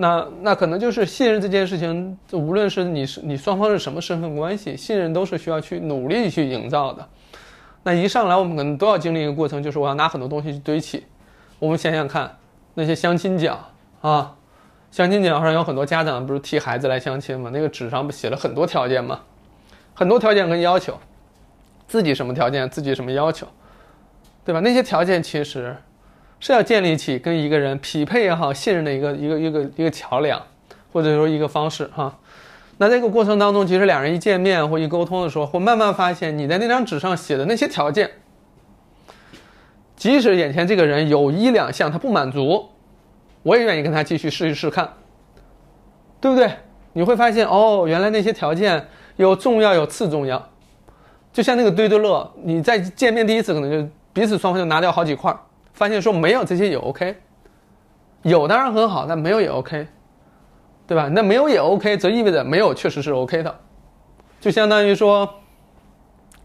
[0.00, 7.06] 那那可能就是信任这件事情，无论是你是你双方是什么身份关系，信任都是需要去努力去营造的。
[7.82, 11.04] 那一上来我们可能都要经历一个过程，就是我要拿很多东西去堆砌。
[11.58, 12.38] 我们想想看，
[12.72, 13.60] 那些相亲角
[14.00, 14.36] 啊，
[14.90, 17.50] 相亲角上有很多家长不是替孩子来相亲吗？
[17.52, 19.20] 那个纸上不写了很多条件吗？
[19.92, 20.98] 很多条件跟要求，
[21.86, 23.46] 自己什么条件，自己什么要求，
[24.46, 24.60] 对吧？
[24.60, 25.76] 那些条件其实。
[26.40, 30.42] 是要建立起跟一个人匹配也好、信任的一个一个一个一个桥梁，
[30.92, 32.18] 或者说一个方式哈。
[32.78, 38.10] 那这个过程当中，其实两人一见面或一沟通的时候，会慢慢发现你在那张纸上写的那些条件，
[39.94, 42.70] 即使眼前这个人有一两项他不满足，
[43.42, 44.94] 我也愿意跟他继续试一试看，
[46.22, 46.50] 对不对？
[46.94, 50.48] 你会发现哦，原来那些条件有重要有次重要，
[51.34, 55.36] 就像那个堆堆乐，你在见面第一次可能就彼此双方就拿掉好几块。
[55.80, 57.16] 发现说没有这些也 OK，
[58.20, 59.86] 有当然很好，但没有也 OK，
[60.86, 61.08] 对吧？
[61.08, 63.58] 那没有也 OK，则意味着没有确实是 OK 的，
[64.42, 65.36] 就相当于说，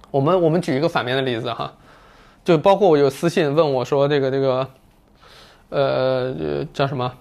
[0.10, 1.74] 我们我们举一个反面的例子哈，
[2.46, 4.70] 就包括我有私信问我说这个这个，
[5.68, 7.12] 呃叫什么？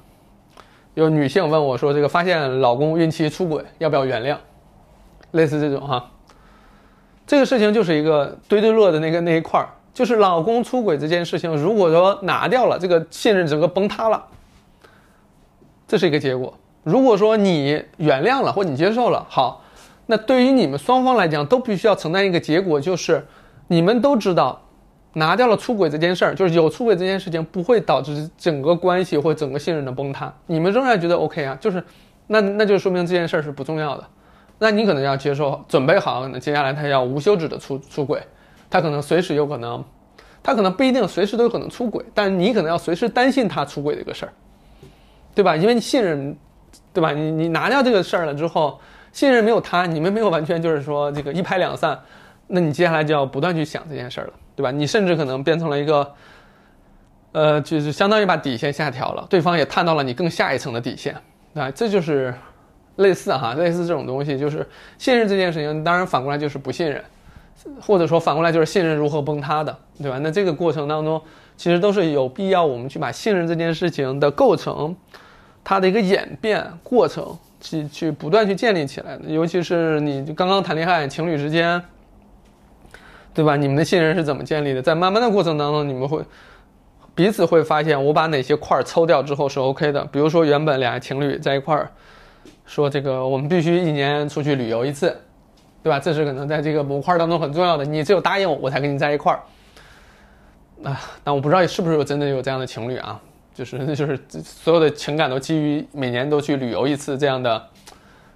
[0.94, 4.38] 有女性问我说这个发现老公孕期出轨要不要原谅？
[5.32, 6.12] 类似这种哈，
[7.26, 9.68] 这个事情就是一个堆堆乐的那个那一块儿。
[9.94, 14.26] 就是老公出轨这件事情，如果说拿掉了，这个信任整个崩塌了，
[15.86, 16.52] 这是一个结果。
[16.82, 19.62] 如果说你原谅了或你接受了，好，
[20.06, 23.24] 那对于你们双方来讲，都必须要承担一个结果，就是
[23.68, 24.60] 你们都知道，
[25.12, 31.82] 拿掉了出轨这件事儿，就是有出轨这件事情不会导致整个关系或整个信任的崩塌，你们仍然觉得 OK 啊，就是
[32.26, 34.04] 那那就说明这件事儿是不重要的，
[34.58, 38.20] 那你可能要接受，准备好，那接下来他要无休止的出出轨。
[38.74, 39.84] 他可能随时有可能，
[40.42, 44.32] 他可能不一定随时都有可能出轨，但你可能要随时担心他出轨这个事儿，
[45.32, 45.54] 对吧？
[45.54, 46.36] 因为你信任，
[46.92, 47.12] 对吧？
[47.12, 48.80] 你你拿掉这个事儿了之后，
[49.12, 51.96] 信任没有他，你们没有完全就是说这个一拍两散，
[52.48, 54.72] 那你接下来就要不断去想这件事儿了，对吧？
[54.72, 56.12] 你甚至可能变成了一个，
[57.30, 61.14] 呃，就是相当于把底线下调了，对方也探到了你更下一层的底线，
[61.54, 62.34] 啊，这就是
[62.96, 64.68] 类似哈，类似这种东西，就是
[64.98, 67.00] 信任这件事情，当然反过来就是不信任。
[67.80, 70.18] 或者说反过来就是信任如何崩塌的，对吧？
[70.18, 71.20] 那这个过程当中，
[71.56, 74.94] 其实都是有必要我们去把信任这件事情的构成，
[75.62, 79.24] 它的一个演变过程去去不断去建立起来的。
[79.28, 81.80] 尤其是你刚刚谈恋爱情侣之间，
[83.32, 83.56] 对吧？
[83.56, 84.82] 你们的信任是怎么建立的？
[84.82, 86.22] 在慢慢的过程当中，你们会
[87.14, 90.04] 彼此会发现我把哪些块儿抽掉之后是 OK 的。
[90.06, 91.90] 比如说原本俩情侣在一块儿
[92.66, 95.16] 说这个我们必须一年出去旅游一次，
[95.84, 96.00] 对吧？
[96.00, 99.38] 这是可能在这个模块当中很重要的，你只有答应我，我才跟你在一块儿。
[100.82, 103.20] 啊，但我不知道是不是有真的有这样的情侣啊，
[103.54, 107.62] 就是就是所有的情感都基于每年都去旅游一次这样的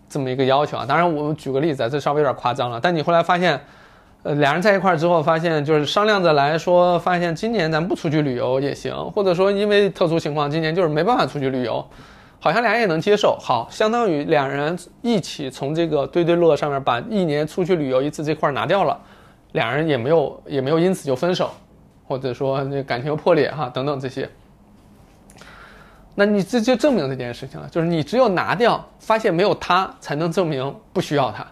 [0.09, 0.85] 这么一个要求啊。
[0.87, 2.79] 当然，我举个例子啊，这稍微有点夸张了。
[2.81, 3.59] 但你后来发现。
[4.25, 11.87] 呃，俩人在一块儿之后，发现就是商量着来说，发现今年咱不出去旅游也行，或者说因为特殊情况，今年就是没办法出去旅游，
[12.41, 13.37] 好像俩人也能接受。
[13.41, 19.01] 好，相当于两人一起从这个堆堆乐上面把一年出去旅游一次这块拿掉了，
[19.53, 21.51] 两人也没有也没有因此就分手，
[22.07, 24.29] 或者说那感情破裂哈等等这些。
[26.15, 31.47] 那你这就证明这件事情了，就是你只有拿掉，发现没有他，才能证明不需要他。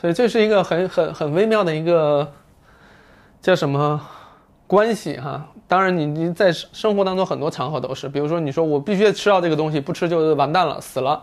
[0.00, 2.32] 所以这是一个很很很微妙的一个
[3.40, 4.00] 叫什么
[4.66, 5.46] 关系哈？
[5.68, 11.22] 当然，你你在生活当中很多场合都是，比如说你说我必须吃到这个东西，不吃就完蛋了，死了。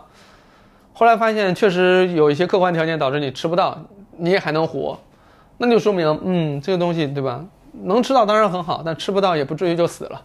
[0.94, 3.76] 后来发现确实有一些客观条件导致你吃不到，
[4.16, 4.98] 你也还能活，
[5.58, 7.44] 那就说明嗯这个东西对吧？
[7.82, 10.22] 能吃到当然很好，但吃不到也不至于就死了。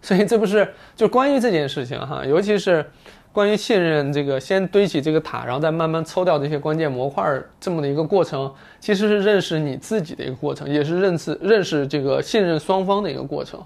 [0.00, 2.84] 所以这不是就关于这件事情哈，尤其是。
[3.32, 7.24] 关于信任，这个先堆起这个塔，然后再慢慢抽掉这些关键模块，
[7.58, 13.58] 这么的一个过程，其实是认识你自己的一个过程，也是认识认识这个信任双方的一个过程。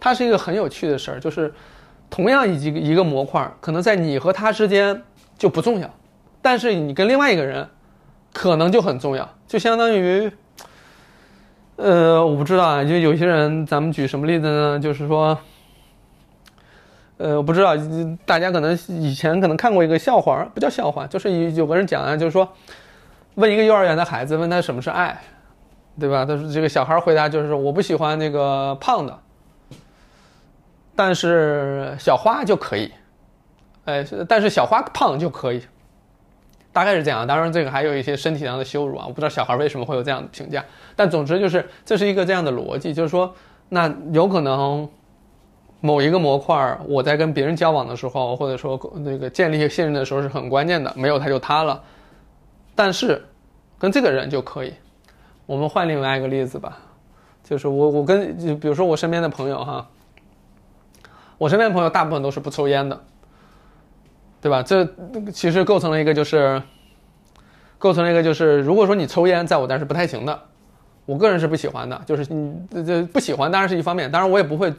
[0.00, 1.52] 它是一个很有趣的事儿，就是
[2.08, 5.02] 同样一个一个模块，可能在你和他之间
[5.36, 5.94] 就不重要，
[6.40, 7.68] 但是你跟另外一个人，
[8.32, 9.28] 可能就很重要。
[9.46, 10.32] 就相当于，
[11.76, 14.80] 呃，我不知道啊，就有些人，咱们举什么例子呢？
[14.80, 15.38] 就是说。
[17.16, 17.76] 呃，我不知道，
[18.26, 22.48] 大家可能以前可能看过一个笑话，不叫笑话，就是有有个人讲啊，就是说，
[23.36, 25.16] 问一个幼儿园的孩子，问他什么是爱，
[25.98, 26.24] 对吧？
[26.24, 29.16] 他说这个小孩回答就是说我不喜欢那个胖的，
[30.96, 32.92] 但是小花就可以，
[33.84, 35.62] 哎，但是小花胖就可以，
[36.72, 37.24] 大概是这样。
[37.24, 40.64] 当然，这个还有一些身体上的羞辱啊，我不知道小孩为什么会有这样的评价，
[40.96, 43.32] 但总之就是这是一个这样的逻辑，就是说，
[43.68, 44.88] 那有可能。
[45.84, 51.78] 某一个模块，我在跟别人交往的时候，或者说那个建立信任的时候是很关键的，没有它就塌了。
[52.74, 53.22] 但是，
[53.78, 54.72] 跟这个人就可以。
[55.44, 56.78] 我们换另外一个例子吧，
[57.42, 59.86] 就是我我跟就比如说我身边的朋友哈，
[61.36, 62.98] 我身边的朋友大部分都是不抽烟的，
[64.40, 64.62] 对吧？
[64.62, 64.88] 这
[65.34, 66.62] 其实构成了一个就是，
[67.76, 70.40] 构成了一个就是，如果说你抽烟，在我这是不太行的，
[71.04, 74.72] 我个人是不喜欢的，就是你这不喜欢当然是一方面，当然我也不会。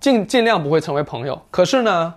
[0.00, 2.14] 尽尽量不会成为朋友，可是呢，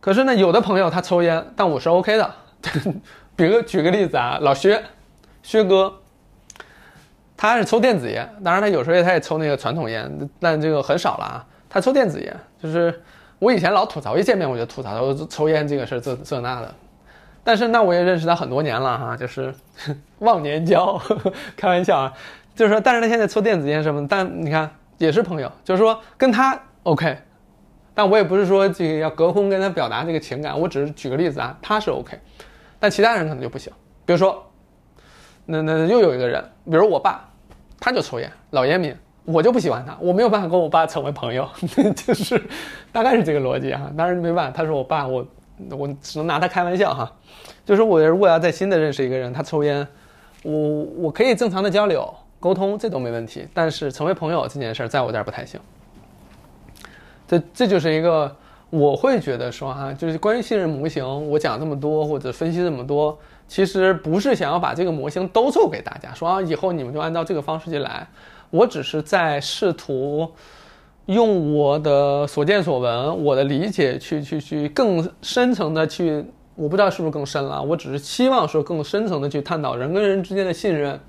[0.00, 2.34] 可是呢，有的朋友他抽烟，但我是 OK 的。
[3.34, 4.80] 比如举个例子啊，老薛，
[5.42, 5.92] 薛哥，
[7.36, 11.44] 他是抽电子烟，当然他有时候他也抽那个传统烟，但这个很少了啊。
[11.68, 13.02] 他抽电子烟，就是
[13.40, 16.72] 我以前老吐槽，一见面我就吐槽他抽烟这个事这这那的。
[17.42, 19.52] 但是那我也认识他很多年了哈，就是
[20.20, 21.00] 忘年交，
[21.56, 22.12] 开玩笑啊，
[22.54, 24.70] 就是说，但是他现在抽电子烟什么，但你看。
[25.02, 27.18] 也是朋友，就是说跟他 OK，
[27.92, 32.16] 但我也不是说这个要隔空跟他表达这个情感，我只是举个例子啊，他是 OK，
[32.78, 33.72] 但其他人可能就不行。
[34.06, 34.48] 比如说，
[35.44, 37.28] 那那又有一个人，比如我爸，
[37.80, 38.94] 他就抽烟，老烟民，
[39.24, 41.48] 我就不喜欢他，我没有办法跟我爸成为朋友，
[42.06, 42.40] 就是
[42.92, 43.90] 大概是这个逻辑哈。
[43.98, 45.26] 当然没办法，他是我爸，我
[45.70, 47.12] 我只能拿他开玩笑哈。
[47.64, 49.84] 就是我如果要在新的认识一个人，他抽烟，
[50.44, 50.52] 我
[50.96, 52.14] 我可以正常的交流。
[52.42, 55.60] 沟通这都没问题，但是成为朋友这件事儿在我这儿不太行。
[57.28, 58.34] 这这就是一个
[58.68, 63.16] 我会觉得说哈，就是关于信任模型，我讲这么多或者分析这么多，
[63.46, 68.06] 其实不是想要把这个模型兜售给大家，说啊以后你们就按照这个方式去来。
[68.50, 70.28] 我只是在试图
[71.06, 76.24] 用我的所见所闻、我的理解去去去更深层的去，
[76.54, 81.00] 我不知道是不是更深了，我只是希望说更深层的去探讨人跟人之间的信任。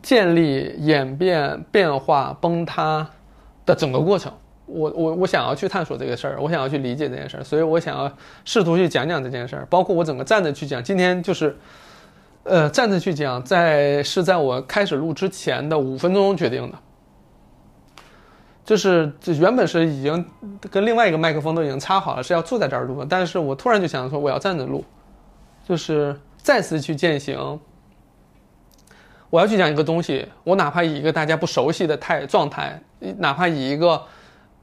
[0.00, 3.06] 建立、演变、变化、崩塌
[3.66, 4.32] 的整个过程，
[4.66, 8.10] 我我我想要去探索这个事儿，我想要去理解这件事儿，所以我想要
[8.44, 10.82] 试图去讲讲这件事儿，包括我整个站着去讲。
[10.82, 11.56] 今天就是，
[12.44, 16.78] 呃，站着去讲，在是在我开始录之前的五分钟决定的，
[18.64, 20.24] 就是这原本是已经
[20.70, 24.84] 跟另外一个麦克风都已经插好了，是要坐在这儿录的，但是我突然就想说我要站着录，
[25.68, 27.60] 就是再次去践行。
[29.32, 32.78] 我要去讲一个东西，我哪怕以一个大家不熟悉的态状态，
[33.16, 33.98] 哪怕以一个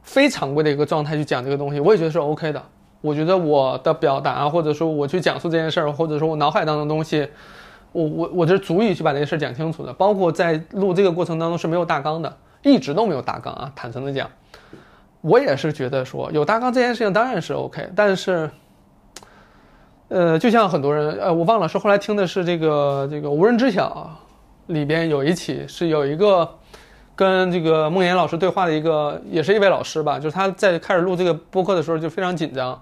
[0.03, 2.61] 非常规的一个状态去讲这个东西，我也觉得是 OK 的。
[3.01, 7.28] 我觉得我的表达，或者说我去讲述这件事儿，或者说我脑海当中的东西，
[7.93, 9.91] 我我我这足以去把这件事讲清楚的。
[9.91, 13.72] 包括在录这个过程当中是没有大纲的，一直都没有大纲啊。
[13.76, 14.30] 坦诚的讲，
[15.22, 18.51] 我也是觉得说有大纲这件事情当然是 OK，但是，
[20.09, 24.15] 呃，就像很多人，呃，我忘了是后来听的是这个这个无人知晓
[24.70, 26.49] 里边有一起是有一个
[27.15, 32.82] 跟这个梦岩老师对话的一个，也是一位老师吧，就是他在开始录这个播客的时候就非常紧张。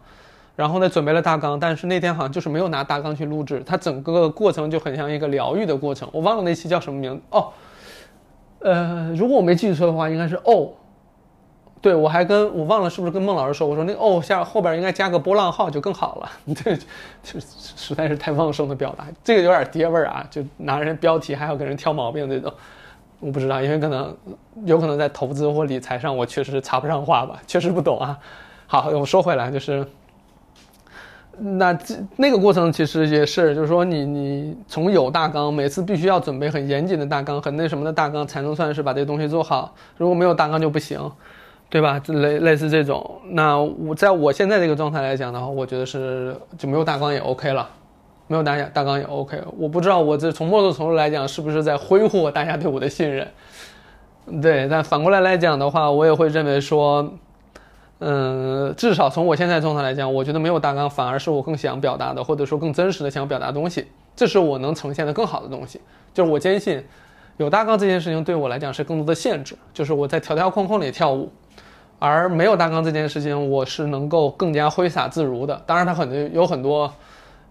[0.55, 6.09] 然后呢，准备了大纲，但是那天好像就是没有拿大纲去录制，他整个过程就很像一个疗愈的过程。
[6.11, 7.53] 我忘了那期叫什么名字哦，
[8.61, 10.71] 呃，如果我没记错的话，应该是哦，
[11.88, 16.29] 对我还跟我忘了是不是跟孟老师说，我说那哦下后边应该加个波浪号就更好了。
[16.53, 16.75] 对，
[17.23, 22.53] 就实在是太旺盛的表达，这个有点爹味儿啊，就拿人标题还要给人挑毛病这种，
[23.21, 24.13] 我不知道，因为可能
[24.65, 28.19] 有可能在投资或理财上我确实插不上话吧，确实不懂啊。
[28.67, 29.88] 好，我说回来就是。
[31.39, 39.75] 那这那个过程其实也是，就是说你你从有大纲，每次必须要准备很严谨的大纲，很那什么的大纲，才能算是把这东西做好。
[39.97, 40.99] 如果没有大纲就不行，
[41.70, 42.01] 对吧？
[42.07, 43.20] 类类似这种。
[43.30, 47.70] 那我在我现在这个状态来讲的话，我觉得是就没有大纲也 OK 了，
[48.28, 49.41] 没有大大纲也 OK。
[49.57, 53.28] 我不知道我这从某种程度来讲是不是在挥霍大家对我的信任？
[54.41, 57.13] 对，但反过来来讲的话，我也会认为说。
[57.99, 65.82] 嗯，至少从我现在状态来讲，我觉得没有大纲反而是我更想表达的，或者说更真实的想表达东西，这是我能呈现的更好的东西。
[66.13, 66.86] 就是我坚信，
[67.38, 71.31] 有大纲这件事情对我来讲是更多的限制，就是我在条条框框里跳舞，
[71.99, 75.61] 而没有大纲这件事情，我是能够更加挥洒自如的。
[75.65, 76.91] 当然，它很多有很多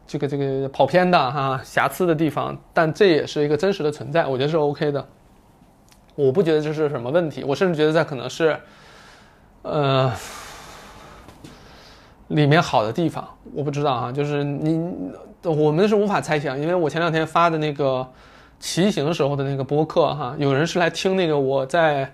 [0.07, 5.07] 这个这个跑偏的哈瑕疵的地方，但这也是一个真实的存在，我觉得是 OK 的。
[6.15, 8.59] 我不觉得这是什么问题，我甚至觉得这可能是。
[9.69, 10.13] 呃，
[12.29, 14.81] 里面好的地方我不知道哈，就是你
[15.43, 18.09] 我们是无法猜想，因为我前两天发的那个
[18.59, 22.13] 骑行时候的那个播客哈，有人是来听那个我在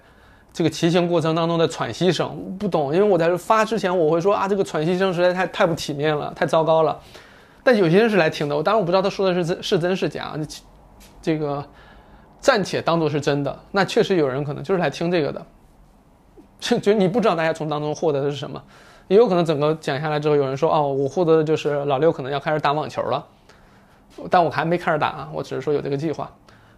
[0.52, 7.00] 这个骑行过程当中的喘息声，不懂，因为我在发之前我会说啊，这个喘息声实在太太不体面了，太糟糕了。
[7.64, 10.36] 但有些人是来听的，我当然我不知道他说的是真是真是假，
[11.22, 11.64] 这个
[12.40, 13.56] 暂且当做是真的。
[13.70, 15.46] 那确实有人可能就是来听这个的。
[16.58, 18.62] 就就你不知道大家从当中获得的是什么，
[19.08, 23.26] 也有可能整个讲下来之后，有人说哦，我获得的就是老六可能要开始打网球了，
[24.30, 26.30] 但我还没开始打啊，我只是说有这个计划。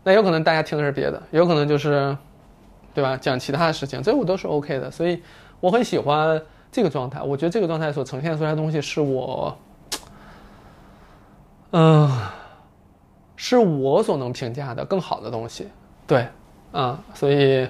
[0.03, 2.17] 那有可能大家听的是别的，有可能就是，
[2.93, 3.17] 对吧？
[3.17, 4.91] 讲其他的事情，这我都是 OK 的。
[4.91, 5.23] 所以
[5.61, 9.57] 我很喜欢这个状态，我觉得这个状态所呈现出来的东西是我，
[11.73, 12.11] 嗯，
[13.37, 15.69] 是我所能评价的更好的东西。
[16.07, 16.27] 对，
[16.73, 17.69] 啊，所以。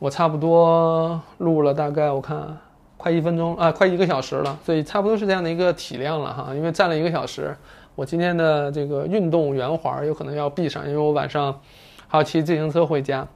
[0.00, 2.56] 我差不多录了大概我看
[2.96, 6.54] 快一分钟啊，快一个小时了，所以差不多是这样的一个体量了哈。
[6.54, 7.56] 因为站了一个小时，
[7.98, 11.60] 我今天的这个运动圆环有可能要闭上，因为我晚上
[12.06, 13.26] 还要骑自行车回家。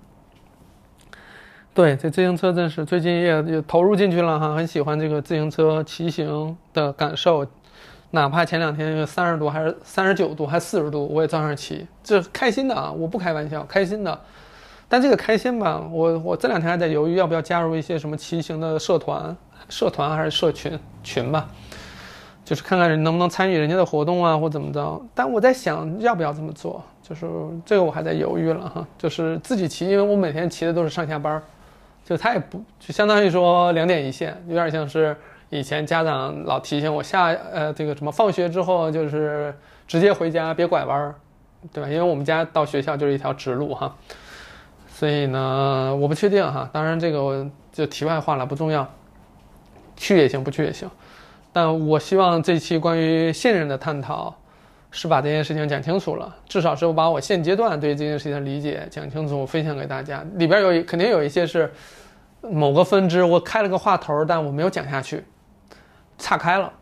[1.74, 7.44] 对，这自行车真是最近也也投入进去了哈，很喜欢这个自行车骑行的感受，
[8.12, 14.20] 哪怕前两天三十度还是三十九度还四十度，我也照样骑，这开心的啊，我不开玩笑，开心的。
[14.88, 19.36] 但这个开心吧，我我这两天还在犹豫要不要加入一些什么骑行的社团，
[19.68, 21.48] 社团还是社群群吧，
[22.44, 25.00] 就是看看人能不能参与人家的活动啊，或怎么着。
[25.14, 27.26] 但我在想要不要这么做，就是
[27.64, 28.86] 这个我还在犹豫了哈。
[28.98, 31.40] 就是自己骑，因为我每天骑的都是上下班，
[32.04, 35.16] 就他也不就相当于说两点一线，有点像是
[35.50, 39.54] 以前家长老提醒我下呃这个什么放学之后就是
[39.86, 41.14] 直接回家别拐弯，
[41.72, 41.88] 对吧？
[41.88, 43.94] 因为我们家到学校就是一条直路哈。
[44.88, 48.88] 所以呢，我不确定哈，当然这个就题外话了，不重要，
[49.96, 50.88] 去也行，不去也行。
[51.52, 54.34] 但我希望这期关于信任的探讨，
[54.90, 60.24] 是把这件事情讲清楚了，至少是我把我现阶段对这件事情的理解讲清楚，分享给大家。
[60.36, 61.70] 里边有肯定有一些是
[62.40, 65.24] 某个分支，我开了个话头，但我没有讲下去，
[66.18, 66.72] 岔开了。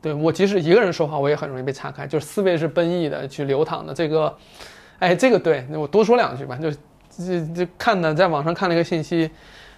[0.00, 3.94] 对我即使一个人说话，我也很容易被岔开，就是思维是奔逸的，去流淌的。
[3.94, 4.36] 这个，
[4.98, 6.70] 哎，这个对那我多说两句吧，就。
[7.14, 9.30] 这这看的，在网上看了一个信息，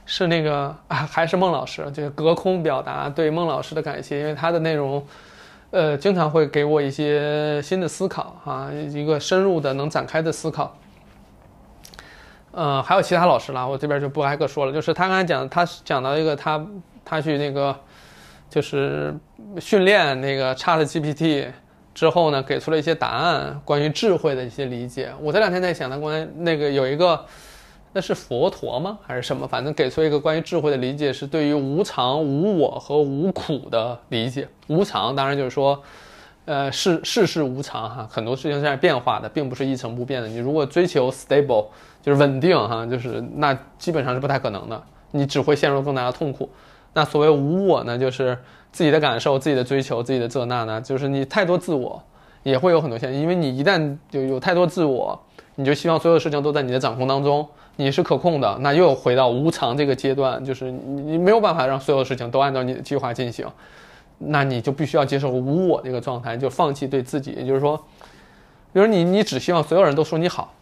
[0.06, 5.04] 是那个啊， 还是孟老师，就是隔空表达对孟老师的感谢，因为他的内容，
[5.70, 10.76] 呃，经常会给我一些新的思考啊，一个深入的能展开的思考。
[12.52, 16.64] 呃，还有其他老师啦，我这边就不挨个说了，就是他刚才讲，他讲到一个他
[17.04, 17.74] 他去那个，
[18.48, 19.14] 就是
[19.58, 21.46] 训练那个 Chat GPT。
[21.94, 25.12] 之后呢，给出了一些答案，关于智慧的一些理解。
[25.20, 27.24] 我这两天在想，他关于那个有一个，
[27.94, 28.98] 那是佛陀吗？
[29.06, 29.46] 还是什么？
[29.46, 34.48] 反正给出一个关于智慧的理解，是对于无常、无我和无苦的理解。
[34.66, 35.80] 无常当然就是说，
[36.44, 40.26] 呃，世世事无常哈，很多事情是在变化的，并不是一成不变的。
[40.26, 41.66] 你如果追求 stable，
[42.02, 44.82] 就是稳定哈，就是那基本上是不太可能的，
[45.12, 46.50] 你只会陷入更大的痛苦。
[46.94, 48.36] 那所谓无我呢，就是
[48.72, 52.02] 自己的感受、自己的追求、自己的这那呢，就是你太多自我
[52.42, 55.18] 也会有很多限制，因为你一旦有有太多自我，
[55.54, 63.46] 你就希望所有事情都在你的掌控当中，你是可控的，那又回到无常这个阶段，就是你你没有办法让所有事情都按照你的计划进行，
[64.18, 67.76] 那你就必须要接受无我这个状态，就放弃对自己，也就是说，
[68.72, 70.54] 比如你你只希望所有人都说你好，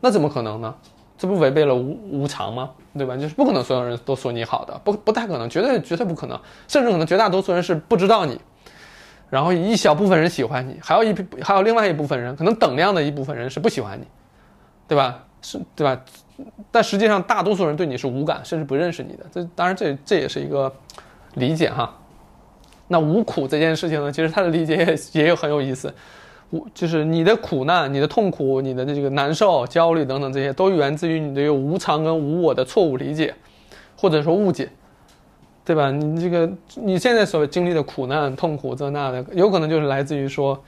[0.00, 0.74] 那怎么可能呢？
[1.16, 2.70] 这不违背了无无常吗？
[2.98, 3.16] 对吧？
[3.16, 8.40] 就是不可能所有人都说你好的，不不太可能，绝对绝对不可能，甚至可能绝大多数人是不知道你，
[9.30, 14.04] 然后一小部分人喜欢你，还有一还有另外一部分人，可能等量的一部分人是不喜欢你，
[14.88, 15.24] 对吧？
[15.44, 16.02] 是，对吧？
[16.72, 19.24] 但实际上大多数人对你是无感，甚至不认识你的。
[19.30, 20.72] 这当然这这也是一个
[21.34, 21.94] 理解哈。
[22.88, 25.92] 那无苦这件事情呢，其实他的理解也也有很有意思。
[26.50, 33.34] 无就是你的苦难、你的痛苦、你的这个难受、焦虑等等，这些都源自于你的无常跟无我的错误理解，
[33.96, 34.70] 或者说误解，
[35.64, 35.90] 对吧？
[35.90, 40.62] 你这个你现在所经历的苦难、痛苦这那的，有可能就是来自于说，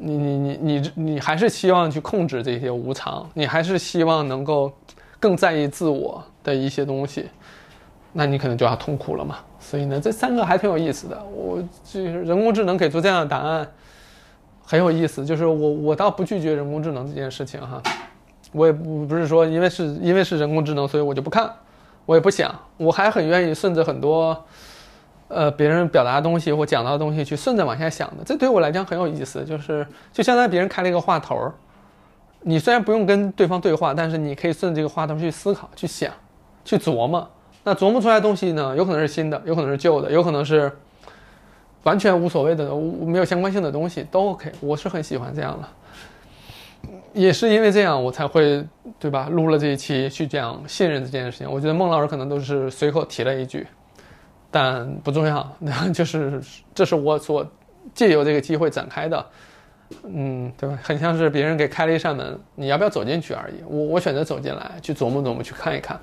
[0.00, 4.72] 你你你你你还是希望去控制这些无常，你还是希望能够
[5.20, 7.28] 更在意自我的一些东西，
[8.12, 9.38] 那你可能就要痛苦了嘛。
[9.60, 11.22] 所以呢，这三个还挺有意思的。
[11.24, 13.66] 我就是人工智能给出这样的答案。
[14.70, 17.82] 很有意思，就是我我倒不拒绝人工智能这件事情哈，
[18.52, 21.50] 我也不不是说因为是因为是人工智能，所以我就不看，
[22.04, 24.44] 我也不想，我还很愿意顺着很多，
[25.28, 31.52] 呃别人表达的东西或讲到的东西去顺着往下想的，这对我来讲很有意思，就是就相当于别人开了一个话头儿，
[32.40, 36.12] 你虽然不用跟对方对话，但是你可以顺着这个话头去思考、去想、
[36.64, 37.28] 去琢磨，
[37.64, 40.70] 那琢磨出来的东西呢，有可能是新的，有可能是旧的，有可能是。
[41.84, 46.90] 完全无所谓的、没有相关性的东西都 OK，我是很喜欢这样的。
[47.14, 48.62] 也是因为这样，我才会
[48.98, 49.28] 对吧？
[49.30, 51.50] 录了这一期去讲信任这件事情。
[51.50, 53.66] 我觉得孟老师可能都是随口提了一句，
[54.50, 55.50] 但不重要。
[55.58, 56.40] 那 就是
[56.74, 57.46] 这是我所
[57.94, 59.26] 借由这个机会展开的，
[60.04, 60.78] 嗯，对吧？
[60.82, 63.62] 很像是别人给开了一扇门，你要不要走进去而已。
[63.66, 65.98] 我我选择走进来，去琢磨琢磨，去看一看。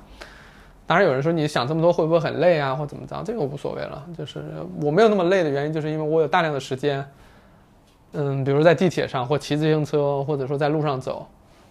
[0.88, 3.24] 当然有人说你想这么多会不会很累啊，或怎么着？
[3.24, 4.06] 这个无所谓了。
[4.18, 4.43] 就是
[4.82, 7.04] 我没有那么累的原因，就是因为我有大量的时间，
[8.14, 11.28] 嗯，比如在地铁上或骑自行车，或者说在路上走。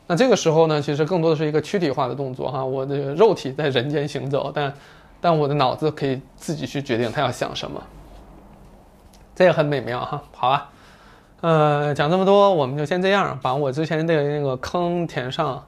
[0.07, 2.65] 那这个时候呢，其实更多的是一个躯体化的动作哈。
[2.65, 4.75] 我的肉体在人间行走，但
[5.25, 7.83] 但我的脑子可以自己去决定他要想什么。
[9.35, 10.23] 这也很美妙哈。
[10.33, 10.71] 好吧，
[11.41, 15.65] 呃，讲这么多，我们就先这样，把我之前的那个坑填上。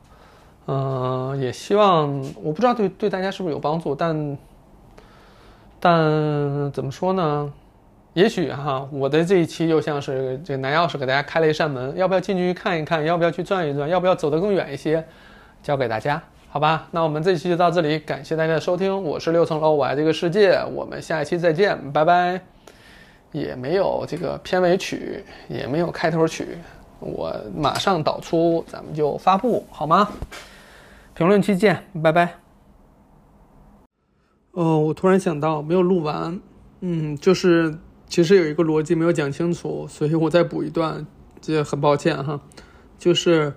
[0.66, 4.36] 嗯，也希望我不知道对对大家是不是有帮助，但
[5.80, 7.50] 但怎么说呢？
[8.12, 13.02] 也许哈，我的这一期又像是这个拿钥匙给大家开了一扇门，要不要进去看一看？
[13.02, 13.88] 要不要去转一转？
[13.88, 15.02] 要不要走得更远一些？
[15.62, 16.22] 交给大家，
[16.56, 16.88] 好吧？
[16.90, 22.40] 那我们这期就到这里，感谢大家的收听，我是六层楼，我爱这个世界，我们下一期再见，拜拜。
[23.30, 26.56] 也没有这个片尾曲，也没有开头曲，
[26.98, 30.08] 我马上导出，咱们就发布，好吗？
[31.12, 32.36] 评论区见，拜拜。
[34.52, 36.40] 哦，我突然想到没有录完，
[36.80, 37.76] 嗯，就是
[38.06, 41.06] 其实有一个逻辑没有讲清楚，所以我再补一段，
[41.42, 42.40] 这很抱歉哈。
[42.98, 43.52] 就是，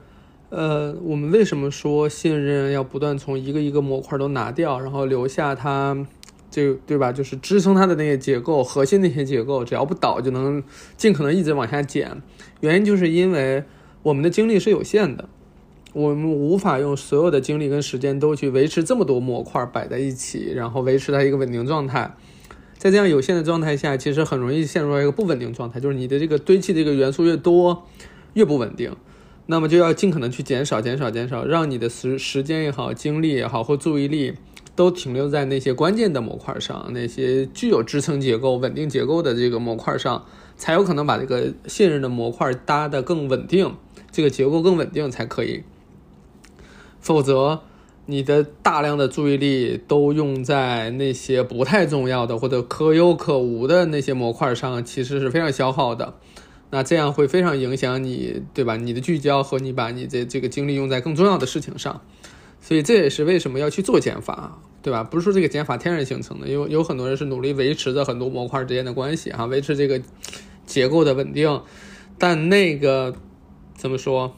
[0.49, 5.95] 呃，我们为什么说信任要不断从一个一个模块都拿掉，然后留下它，
[6.49, 7.11] 这对吧？
[7.11, 10.63] 就是支撑它的那些结构，核心那些结构，只要不倒就能
[10.97, 12.21] 尽可能一直往下减。
[12.61, 13.63] 原因就是因为
[14.01, 15.29] 我们的精力是有限的。
[15.93, 22.15] 我们无法用所有的精力跟时间都去维持这么多模块摆在一起，然后维持它一个稳定状态。
[22.77, 27.85] 在这样有限的状态下，其实很容易陷入到一个不稳定状态，就是你的这个堆砌这个元素越多，
[28.33, 28.95] 越不稳定。
[29.51, 34.35] 那么就要尽可能去减少、减少、减少，让你的时时间也好、精力也好或注意力
[34.75, 40.23] 都停留在那些关键的模块上，那些具有支撑结构、稳定结构的这个模块上，
[40.55, 43.75] 才有可能把这个信任的模块搭得更稳定，
[44.11, 45.63] 这个结构更稳定才可以。
[46.99, 47.61] 否则，
[48.05, 56.13] 你的大量的注意力都用在那些不太重要的或者可有可无的那些模块上，其实是非常消耗的。
[56.71, 58.77] 那这样会非常影响你，对吧？
[58.77, 62.01] 你的聚焦和你把你的这个精力用在更重要的事情上。
[62.61, 65.03] 所以这也是为什么要去做减法，对吧？
[65.03, 70.01] 不是说这个减法天然形成的，有有很多人是努力维持着很多模块之间的关系哈，维持这个
[70.65, 71.61] 结构的稳定，
[72.17, 73.15] 但那个
[73.77, 74.35] 怎么说，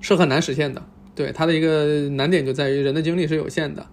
[0.00, 0.84] 是很难实现的。
[1.14, 3.86] 对它的一个难点就在于人的精力是有限的，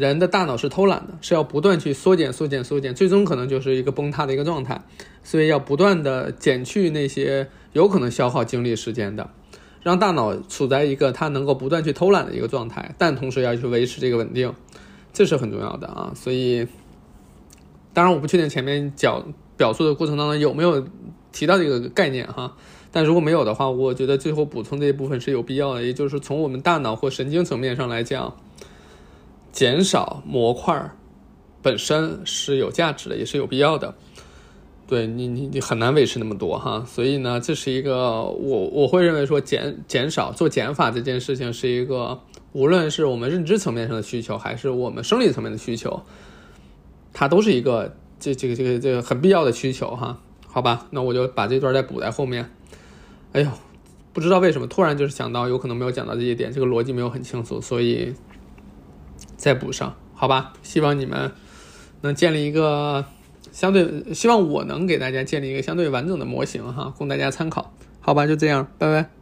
[0.00, 4.80] 人的大脑是偷懒的，是要不断去缩减、缩减、缩减，最终可能就是一个崩塌的一个状态。
[5.22, 9.28] 所以要不断的减去那些有可能消耗精力时间的，
[9.82, 14.54] 让大脑处在一个它能够不断去偷懒的一个状态，但同时要去维持这个稳定，
[15.12, 16.12] 这是很重要的啊。
[16.14, 16.66] 所以，
[17.92, 20.82] 当然我不确定前面讲表述的过程当中有没有
[21.30, 22.56] 提到这个概念哈，
[22.90, 28.34] 但如果没有的话，我觉得最后补充这一部分是有必要的，也就是从我们大脑或神经层面上来讲，
[29.52, 30.90] 减少模块
[31.62, 33.94] 本身是有价值的，也是有必要的。
[34.86, 42.20] 对你，你你很难维持那么多哈，所以呢，这是一个我我会认为说减减少做减法这件事情是一个，
[42.52, 46.02] 无论是我们认知层面上的需求，还是我们生理层面的需求，
[47.12, 50.20] 它都是一个这这个这个这个很必要的需求哈。
[50.48, 52.50] 好吧，那我就把这段再补在后面。
[53.30, 53.50] 哎呦，
[54.12, 58.12] 不知道为什么突然就是想到，有可能没有讲到这一点，这个逻辑没有很清楚，所以
[59.40, 59.96] 再补上。
[60.14, 61.32] 好吧，希望你们
[62.02, 63.06] 能建立一个。
[63.52, 67.74] 相对希望我能给大家建立一个相对完整的模型哈，供大家参考。
[68.00, 69.19] 好吧，就这样，拜拜。